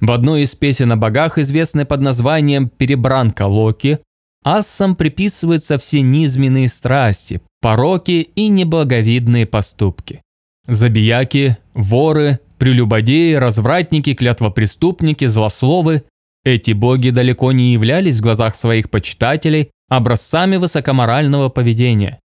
[0.00, 3.98] В одной из песен о богах, известной под названием «Перебранка Локи»,
[4.42, 10.22] ассам приписываются все низменные страсти, пороки и неблаговидные поступки.
[10.66, 16.02] Забияки, воры, прелюбодеи, развратники, клятвопреступники, злословы–
[16.44, 22.18] эти боги далеко не являлись в глазах своих почитателей образцами высокоморального поведения.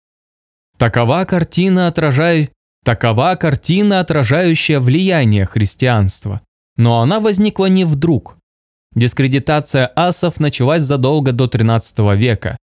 [0.77, 2.49] Такова картина, отражай...
[2.85, 6.41] Такова картина, отражающая влияние христианства.
[6.77, 8.37] Но она возникла не вдруг.
[8.95, 12.57] Дискредитация асов началась задолго до XIII века.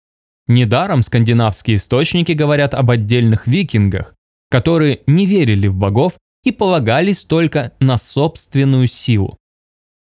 [0.49, 4.15] Недаром скандинавские источники говорят об отдельных викингах,
[4.51, 6.15] которые не верили в богов
[6.45, 9.37] и полагались только на собственную силу.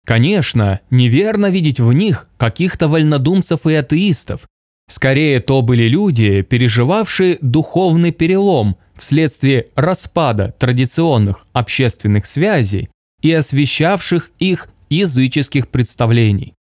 [0.05, 4.47] Конечно, неверно видеть в них каких-то вольнодумцев и атеистов,
[4.89, 12.89] Скорее, то были люди, переживавшие духовный перелом вследствие распада традиционных общественных связей
[13.26, 16.54] и освещавших их языческих представлений.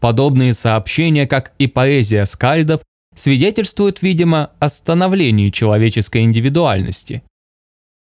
[0.00, 2.80] Подобные сообщения, как и поэзия скальдов,
[3.14, 7.22] свидетельствуют, видимо, о становлении человеческой индивидуальности.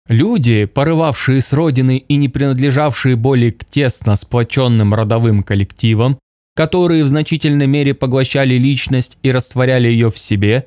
[0.09, 6.19] Люди, порывавшие с родины и не принадлежавшие более к тесно сплоченным родовым коллективам,
[6.55, 10.67] которые в значительной мере поглощали личность и растворяли ее в себе,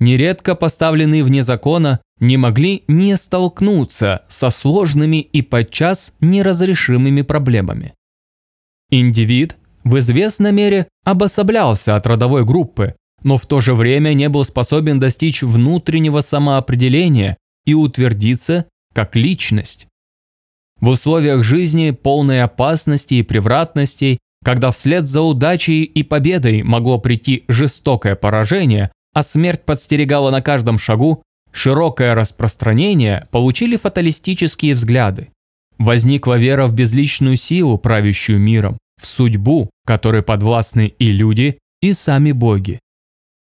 [0.00, 7.94] нередко поставленные вне закона, не могли не столкнуться со сложными и подчас неразрешимыми проблемами.
[8.90, 14.44] Индивид в известной мере обособлялся от родовой группы, но в то же время не был
[14.44, 19.88] способен достичь внутреннего самоопределения и утвердиться как личность.
[20.80, 27.42] В условиях жизни полной опасности и превратностей когда вслед за удачей и победой могло прийти
[27.48, 35.30] жестокое поражение, а смерть подстерегала на каждом шагу, широкое распространение получили фаталистические взгляды.
[35.78, 42.32] Возникла вера в безличную силу, правящую миром, в судьбу, которой подвластны и люди, и сами
[42.32, 42.78] боги.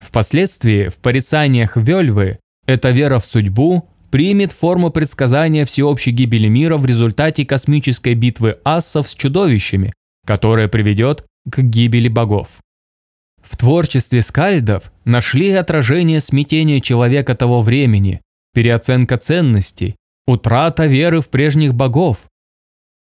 [0.01, 6.85] Впоследствии в порицаниях Вельвы эта вера в судьбу примет форму предсказания всеобщей гибели мира в
[6.85, 9.93] результате космической битвы ассов с чудовищами,
[10.27, 12.62] которое приведет к гибели богов.
[13.43, 18.21] В творчестве скальдов нашли отражение смятения человека того времени,
[18.53, 19.95] переоценка ценностей,
[20.25, 22.25] утрата веры в прежних богов.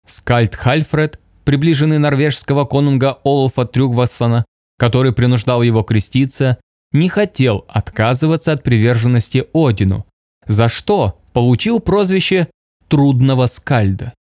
[0.06, 4.44] Скальд Хальфред, приближенный норвежского конунга Олафа Трюгвассона,
[4.78, 6.58] который принуждал его креститься,
[6.92, 10.06] не хотел отказываться от приверженности Одину,
[10.46, 12.48] за что получил прозвище
[12.88, 14.14] «трудного скальда».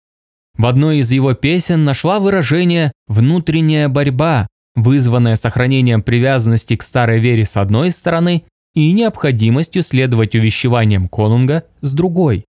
[0.57, 7.45] В одной из его песен нашла выражение «внутренняя борьба», вызванная сохранением привязанности к старой вере
[7.45, 8.43] с одной стороны
[8.73, 12.45] и необходимостью следовать увещеваниям конунга с другой.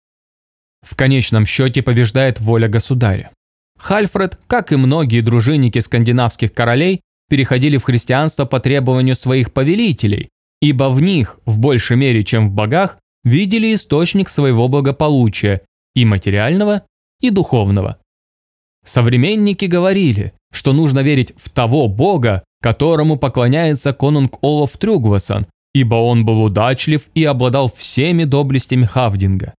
[0.81, 3.31] В конечном счете побеждает воля государя.
[3.77, 10.29] Хальфред, как и многие дружинники скандинавских королей, переходили в христианство по требованию своих повелителей,
[10.61, 15.61] ибо в них, в большей мере, чем в богах, видели источник своего благополучия
[15.95, 16.83] и материального,
[17.19, 18.00] и духовного.
[18.83, 26.25] Современники говорили, что нужно верить в того бога, которому поклоняется конунг Олаф Трюгвасон, ибо он
[26.25, 29.53] был удачлив и обладал всеми доблестями Хавдинга.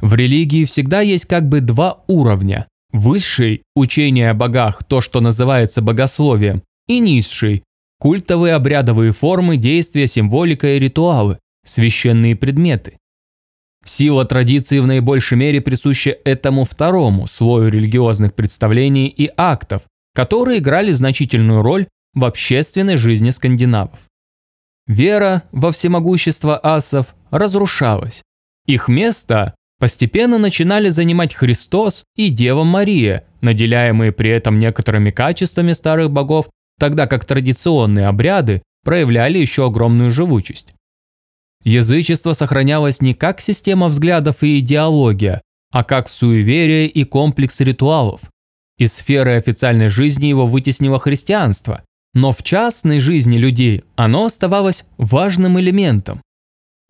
[0.00, 2.66] В религии всегда есть как бы два уровня.
[2.92, 7.62] Высший– учение о богах, то, что называется богословием, и низший–
[8.00, 12.96] культовые обрядовые формы, действия, символика и ритуалы, священные предметы.
[13.84, 19.82] Сила традиции в наибольшей мере присуща этому второму слою религиозных представлений и актов,
[20.14, 23.98] которые играли значительную роль в общественной жизни скандинавов.
[24.86, 28.22] Вера во всемогущество асов разрушалась.
[28.66, 36.10] Их место постепенно начинали занимать Христос и Дева Мария, наделяемые при этом некоторыми качествами старых
[36.10, 40.74] богов, тогда как традиционные обряды проявляли еще огромную живучесть.
[41.62, 48.22] Язычество сохранялось не как система взглядов и идеология, а как суеверие и комплекс ритуалов.
[48.78, 51.82] Из сферы официальной жизни его вытеснило христианство,
[52.14, 56.22] но в частной жизни людей оно оставалось важным элементом.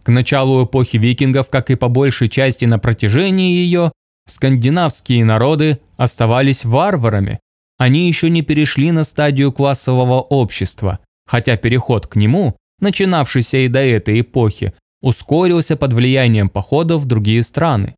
[0.02, 3.92] К началу эпохи викингов, как и по большей части на протяжении ее,
[4.26, 7.40] скандинавские народы оставались варварами.
[7.76, 13.80] Они еще не перешли на стадию классового общества, хотя переход к нему, начинавшийся и до
[13.80, 17.94] этой эпохи, ускорился под влиянием походов в другие страны.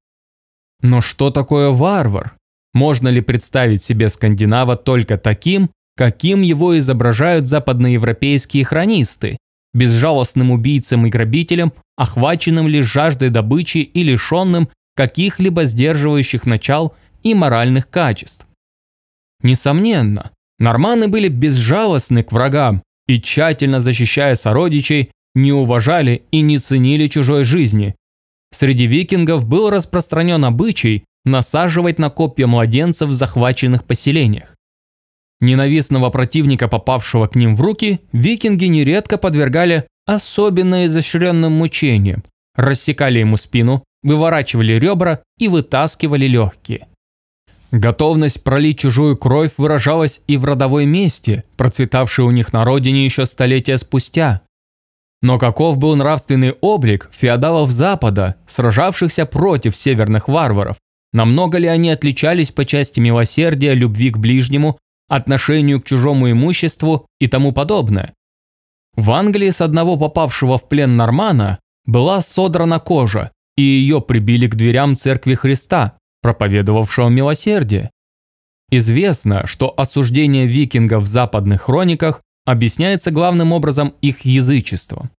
[0.80, 2.36] Но что такое варвар?
[2.74, 9.36] Можно ли представить себе скандинава только таким, каким его изображают западноевропейские хронисты,
[9.74, 17.88] безжалостным убийцам и грабителем, охваченным лишь жаждой добычи и лишенным каких-либо сдерживающих начал и моральных
[17.88, 18.46] качеств?
[19.42, 27.06] Несомненно, норманы были безжалостны к врагам и, тщательно защищая сородичей, не уважали и не ценили
[27.06, 27.94] чужой жизни.
[28.52, 34.56] Среди викингов был распространен обычай насаживать на копья младенцев в захваченных поселениях.
[35.40, 42.22] Ненавистного противника, попавшего к ним в руки, викинги нередко подвергали особенно изощренным мучениям,
[42.54, 46.88] рассекали ему спину, выворачивали ребра и вытаскивали легкие.
[47.72, 53.24] Готовность пролить чужую кровь выражалась и в родовой мести, процветавшей у них на родине еще
[53.24, 54.42] столетия спустя.
[55.22, 60.76] Но каков был нравственный облик феодалов Запада, сражавшихся против северных варваров?
[61.14, 64.78] Намного ли они отличались по части милосердия, любви к ближнему,
[65.08, 68.12] отношению к чужому имуществу и тому подобное?
[68.96, 74.56] В Англии с одного попавшего в плен нормана была содрана кожа, и ее прибили к
[74.56, 77.90] дверям церкви Христа, проповедовавшего милосердие.
[78.70, 85.10] Известно, что осуждение викингов в западных хрониках объясняется главным образом их язычеством.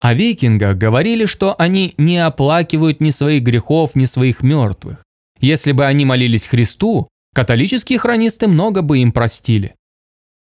[0.00, 5.02] О викингах говорили, что они не оплакивают ни своих грехов, ни своих мертвых.
[5.40, 9.74] Если бы они молились Христу, католические хронисты много бы им простили.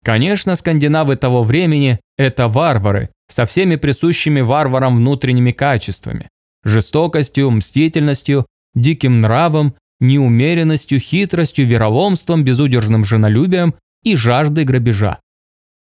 [0.03, 6.29] Конечно, скандинавы того времени– это варвары, со всеми присущими варварам внутренними качествами–
[6.65, 15.21] жестокостью, мстительностью, диким нравом, неумеренностью, хитростью, вероломством, безудержным женолюбием и жаждой грабежа.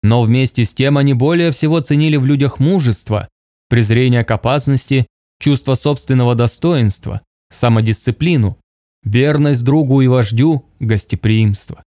[0.01, 3.27] Но вместе с тем они более всего ценили в людях мужество,
[3.69, 5.07] презрение к опасности,
[5.39, 8.57] чувство собственного достоинства, самодисциплину,
[9.03, 11.83] верность другу и вождю, гостеприимство.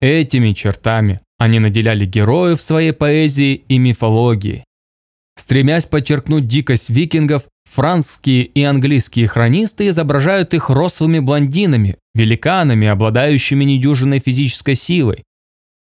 [0.00, 4.64] Этими чертами они наделяли героев своей поэзии и мифологии.
[5.36, 14.20] Стремясь подчеркнуть дикость викингов, французские и английские хронисты изображают их рослыми блондинами, великанами, обладающими недюжинной
[14.20, 15.24] физической силой,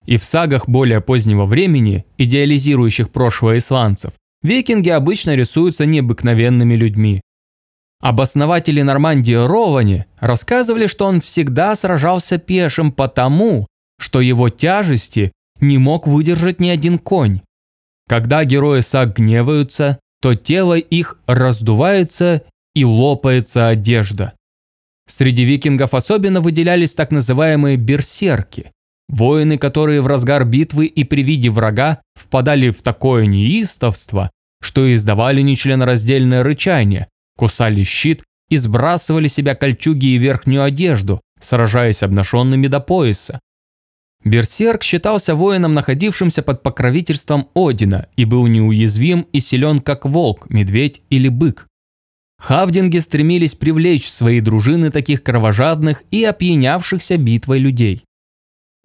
[0.08, 7.22] и в сагах более позднего времени, идеализирующих прошлое исландцев, викинги обычно рисуются необыкновенными людьми.
[8.00, 13.68] Обоснователи Нормандии Ролани рассказывали, что он всегда сражался пешим потому,
[14.00, 17.42] что его тяжести не мог выдержать ни один конь.
[18.08, 22.44] Когда герои саг гневаются, то тело их раздувается
[22.74, 24.34] и лопается одежда.
[25.08, 28.72] Среди викингов особенно выделялись так называемые берсерки,
[29.10, 34.30] Воины, которые в разгар битвы и при виде врага впадали в такое неистовство,
[34.62, 37.08] что издавали нечленораздельное рычание,
[37.38, 43.40] кусали щит и сбрасывали себя кольчуги и верхнюю одежду, сражаясь обнаженными до пояса.
[44.24, 51.02] Берсерк считался воином, находившимся под покровительством Одина, и был неуязвим и силен, как волк, медведь
[51.10, 51.68] или бык.
[52.40, 58.04] Хавдинги стремились привлечь в свои дружины таких кровожадных и опьянявшихся битвой людей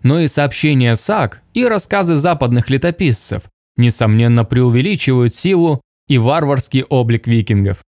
[0.02, 3.44] но и сообщения САК и рассказы западных летописцев,
[3.76, 7.82] несомненно, преувеличивают силу и варварский облик викингов.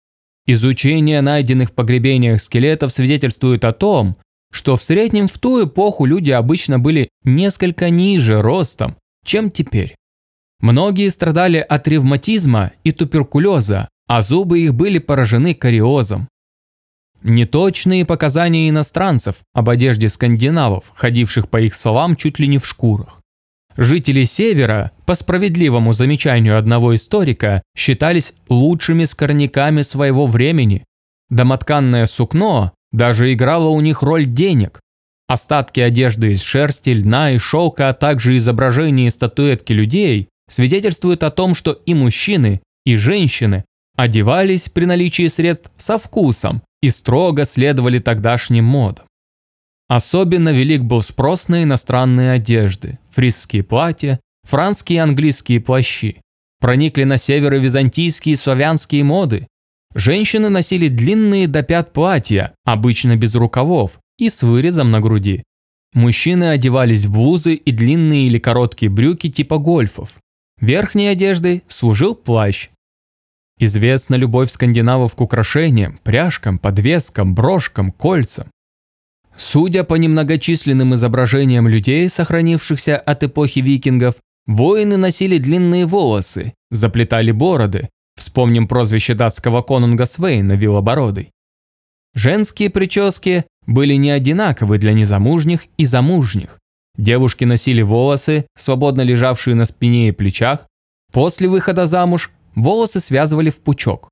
[0.47, 4.17] Изучение найденных в погребениях скелетов свидетельствует о том,
[4.55, 9.97] что в среднем в ту эпоху люди обычно были несколько ниже ростом, чем теперь.
[10.61, 16.29] Многие страдали от ревматизма и туберкулеза, а зубы их были поражены кариозом.
[17.25, 23.23] Неточные показания иностранцев об одежде скандинавов, ходивших по их словам чуть ли не в шкурах.
[23.77, 30.85] Жители Севера, по справедливому замечанию одного историка, считались лучшими скорняками своего времени.
[31.29, 34.81] Домотканное сукно даже играло у них роль денег.
[35.27, 41.31] Остатки одежды из шерсти, льна и шелка, а также изображения и статуэтки людей свидетельствуют о
[41.31, 43.65] том, что и мужчины, и женщины
[43.97, 49.07] одевались при наличии средств со вкусом и строго следовали тогдашним модам.
[49.89, 56.21] Особенно велик был спрос на иностранные одежды, фрисские платья, франские и английские плащи.
[56.61, 59.49] Проникли на север и византийские и славянские моды.
[59.95, 65.45] Женщины носили длинные до пят платья, обычно без рукавов, и с вырезом на груди.
[65.93, 70.15] Мужчины одевались в блузы и длинные или короткие брюки типа гольфов.
[70.61, 72.71] Верхней одеждой служил плащ.
[73.59, 78.49] Известна любовь скандинавов к украшениям, пряжкам, подвескам, брошкам, кольцам.
[79.37, 84.17] Судя по немногочисленным изображениям людей, сохранившихся от эпохи викингов,
[84.47, 87.89] воины носили длинные волосы, заплетали бороды.
[88.17, 91.31] Вспомним прозвище датского конунга Свейна Вилобородый.
[92.15, 96.61] Женские прически были не одинаковы для незамужних и замужних.
[96.97, 100.69] Девушки носили волосы, свободно лежавшие на спине и плечах.
[101.13, 104.09] После выхода замуж волосы связывали в пучок.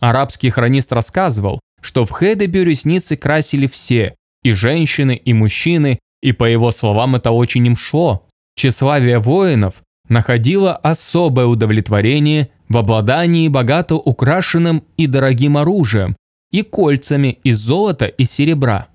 [0.00, 6.44] Арабский хронист рассказывал, что в Хедебю ресницы красили все, и женщины, и мужчины, и по
[6.44, 8.26] его словам это очень им шло.
[8.56, 9.82] Тщеславие воинов
[10.12, 16.16] находило особое удовлетворение в обладании богато украшенным и дорогим оружием
[16.52, 18.88] и кольцами из золота и серебра.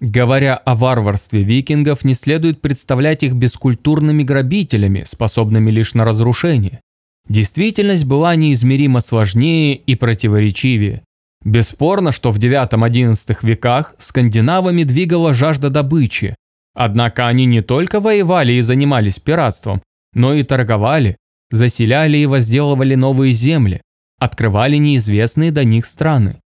[0.00, 6.80] Говоря о варварстве викингов, не следует представлять их бескультурными грабителями, способными лишь на разрушение.
[7.28, 11.02] Действительность была неизмеримо сложнее и противоречивее.
[11.44, 16.36] Бесспорно, что в IX-XI веках скандинавами двигала жажда добычи.
[16.74, 19.82] Однако они не только воевали и занимались пиратством,
[20.12, 21.16] но и торговали,
[21.50, 23.82] заселяли и возделывали новые земли,
[24.18, 26.40] открывали неизвестные до них страны.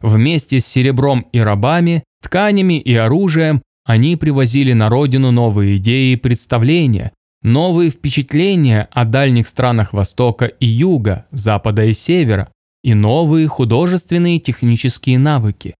[0.00, 6.16] Вместе с серебром и рабами, тканями и оружием они привозили на родину новые идеи и
[6.16, 7.12] представления,
[7.42, 12.48] новые впечатления о дальних странах Востока и Юга, Запада и Севера,
[12.82, 15.74] и новые художественные и технические навыки.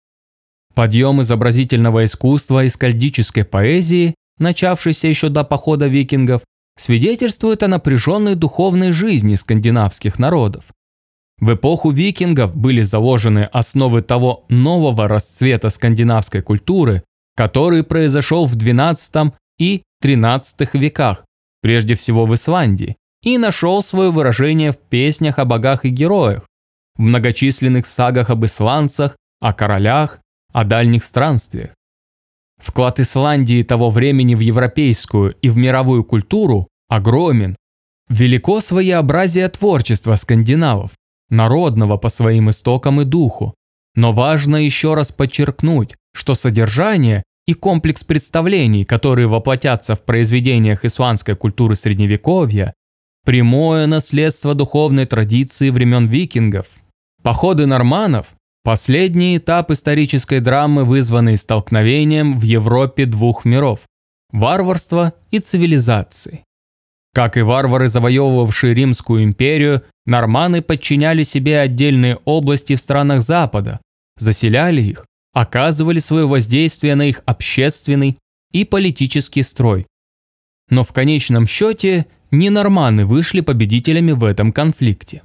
[0.74, 6.43] Подъем изобразительного искусства и скальдической поэзии, начавшийся еще до похода викингов,
[6.78, 10.64] свидетельствует о напряженной духовной жизни скандинавских народов.
[11.40, 17.05] В эпоху викингов были заложены основы того нового расцвета скандинавской культуры,
[17.36, 21.24] который произошел в XII и XIII веках,
[21.62, 26.46] прежде всего в Исландии, и нашел свое выражение в песнях о богах и героях,
[26.96, 30.20] в многочисленных сагах об исландцах, о королях,
[30.52, 31.77] о дальних странствиях.
[32.59, 37.56] Вклад Исландии того времени в европейскую и в мировую культуру огромен.
[38.09, 40.93] Велико своеобразие творчества скандинавов,
[41.30, 43.55] народного по своим истокам и духу.
[43.94, 51.35] Но важно еще раз подчеркнуть, что содержание и комплекс представлений, которые воплотятся в произведениях исландской
[51.35, 52.74] культуры Средневековья,
[53.24, 56.66] прямое наследство духовной традиции времен викингов.
[57.22, 58.28] Походы норманов–
[58.68, 63.86] последний этап исторической драмы, вызванный столкновением в Европе двух миров–
[64.30, 66.44] варварства и цивилизации.
[67.14, 73.80] Как и варвары, завоевывавшие Римскую империю, норманы подчиняли себе отдельные области в странах Запада,
[74.18, 78.18] заселяли их, оказывали свое воздействие на их общественный
[78.52, 79.86] и политический строй.
[80.68, 85.22] Но в конечном счете не норманы вышли победителями в этом конфликте.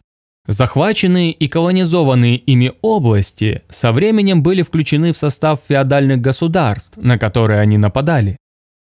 [0.47, 7.61] Захваченные и колонизованные ими области со временем были включены в состав феодальных государств, на которые
[7.61, 8.37] они нападали.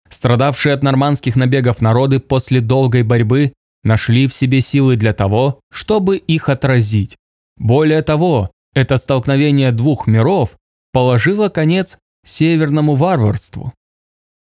[0.09, 3.53] Страдавшие от нормандских набегов народы после долгой борьбы
[3.83, 7.17] нашли в себе силы для того, чтобы их отразить.
[7.57, 10.57] Более того, это столкновение двух миров
[10.93, 13.73] положило конец северному варварству.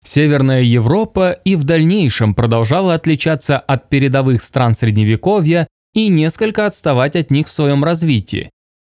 [0.04, 5.66] Северная Европа и в дальнейшем продолжала отличаться от передовых стран Средневековья
[5.96, 8.50] и несколько отставать от них в своем развитии.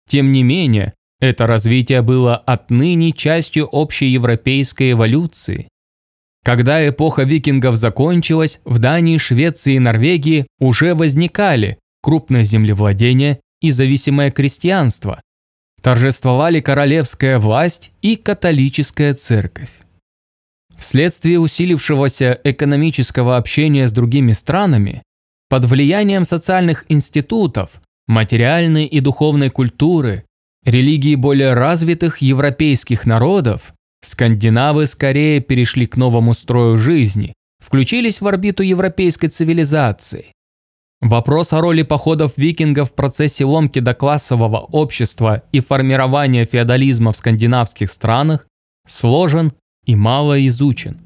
[0.08, 5.68] Тем не менее, это развитие было отныне частью общей европейской эволюции.
[6.42, 14.30] Когда эпоха викингов закончилась, в Дании, Швеции и Норвегии уже возникали крупное землевладение и зависимое
[14.30, 15.20] крестьянство.
[15.82, 19.70] Торжествовали королевская власть и католическая церковь.
[20.78, 25.02] Вследствие усилившегося экономического общения с другими странами,
[25.54, 30.24] под влиянием социальных институтов, материальной и духовной культуры,
[30.64, 33.72] религии более развитых европейских народов,
[34.02, 40.32] Скандинавы скорее перешли к новому строю жизни, включились в орбиту европейской цивилизации.
[41.00, 47.16] Вопрос о роли походов викингов в процессе ломки до классового общества и формирования феодализма в
[47.16, 48.48] скандинавских странах
[48.88, 49.52] сложен
[49.86, 51.03] и мало изучен.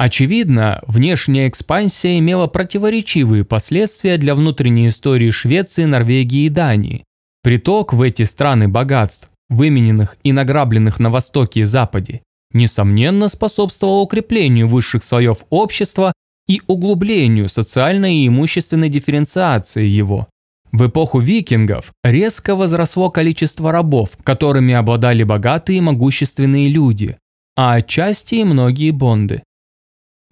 [0.00, 7.04] Очевидно, внешняя экспансия имела противоречивые последствия для внутренней истории Швеции, Норвегии и Дании.
[7.42, 12.22] Приток в эти страны богатств, вымененных и награбленных на Востоке и Западе,
[12.54, 16.14] несомненно способствовал укреплению высших слоев общества
[16.48, 20.28] и углублению социальной и имущественной дифференциации его.
[20.72, 27.18] В эпоху викингов резко возросло количество рабов, которыми обладали богатые и могущественные люди,
[27.54, 29.42] а отчасти и многие бонды.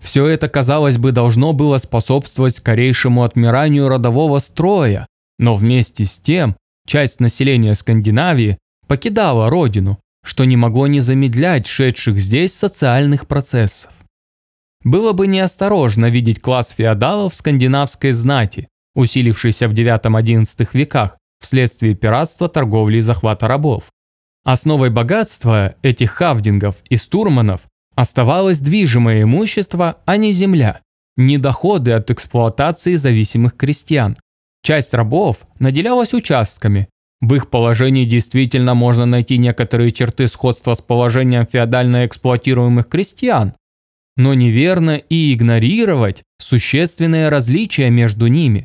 [0.02, 5.06] Все это, казалось бы, должно было способствовать скорейшему отмиранию родового строя,
[5.38, 6.56] но вместе с тем
[6.86, 13.92] часть населения Скандинавии покидала родину, что не могло не замедлять шедших здесь социальных процессов.
[14.84, 22.98] Было бы неосторожно видеть класс феодалов скандинавской знати, усилившийся в IX-XI веках вследствие пиратства, торговли
[22.98, 23.84] и захвата рабов.
[24.44, 27.62] Основой богатства этих хавдингов и стурманов
[27.98, 30.82] оставалось движимое имущество, а не земля,
[31.16, 34.16] не доходы от эксплуатации зависимых крестьян.
[34.62, 36.88] Часть рабов наделялась участками.
[37.20, 43.52] В их положении действительно можно найти некоторые черты сходства с положением феодально эксплуатируемых крестьян,
[44.16, 48.64] но неверно и игнорировать существенные различия между ними.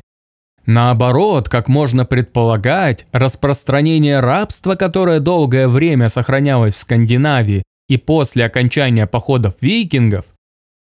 [0.64, 9.06] Наоборот, как можно предполагать, распространение рабства, которое долгое время сохранялось в Скандинавии и после окончания
[9.06, 10.26] походов викингов,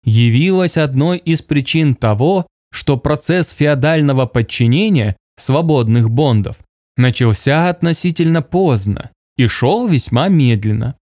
[0.04, 6.58] явилось одной из причин того, что процесс феодального подчинения свободных бондов
[6.96, 10.96] начался относительно поздно и шел весьма медленно.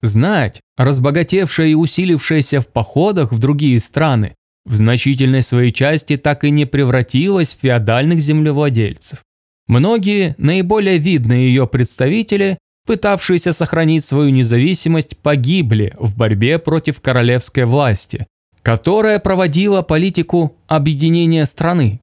[0.00, 4.34] Знать, разбогатевшая и усилившаяся в походах в другие страны,
[4.64, 9.22] в значительной своей части так и не превратилась в феодальных землевладельцев.
[9.66, 18.26] Многие, наиболее видные ее представители, пытавшиеся сохранить свою независимость, погибли в борьбе против королевской власти,
[18.62, 22.00] которая проводила политику объединения страны.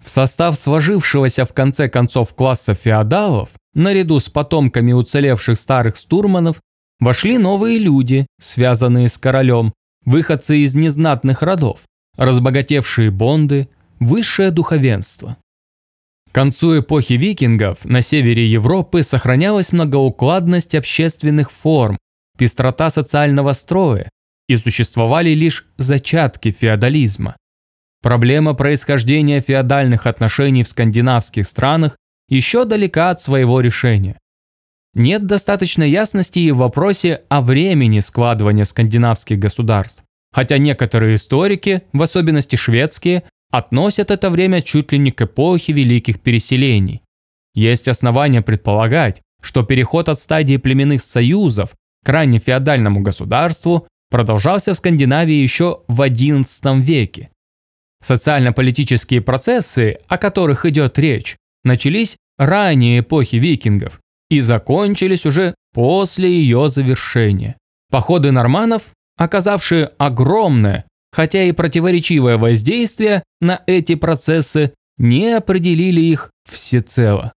[0.00, 6.60] В состав сложившегося в конце концов класса феодалов, наряду с потомками уцелевших старых стурманов,
[7.00, 9.74] Вошли новые люди, связанные с королем,
[10.04, 11.80] выходцы из незнатных родов,
[12.16, 13.68] разбогатевшие бонды,
[13.98, 15.36] высшее духовенство.
[16.34, 21.96] К концу эпохи викингов на севере Европы сохранялась многоукладность общественных форм,
[22.36, 24.10] пестрота социального строя
[24.48, 27.36] и существовали лишь зачатки феодализма.
[28.02, 31.96] Проблема происхождения феодальных отношений в скандинавских странах
[32.28, 34.18] еще далека от своего решения.
[34.92, 40.02] Нет достаточной ясности и в вопросе о времени складывания скандинавских государств,
[40.32, 43.22] хотя некоторые историки, в особенности шведские,
[43.56, 47.02] относят это время чуть ли не к эпохе великих переселений.
[47.54, 54.76] Есть основания предполагать, что переход от стадии племенных союзов к ранне феодальному государству продолжался в
[54.76, 57.30] Скандинавии еще в XI веке.
[58.02, 64.00] Социально-политические процессы, о которых идет речь, начались ранее эпохи викингов
[64.30, 67.56] и закончились уже после ее завершения.
[67.88, 68.82] Походы норманов,
[69.16, 77.32] оказавшие огромное, хотя и противоречивое воздействие на эти процессы, не определили их всецело.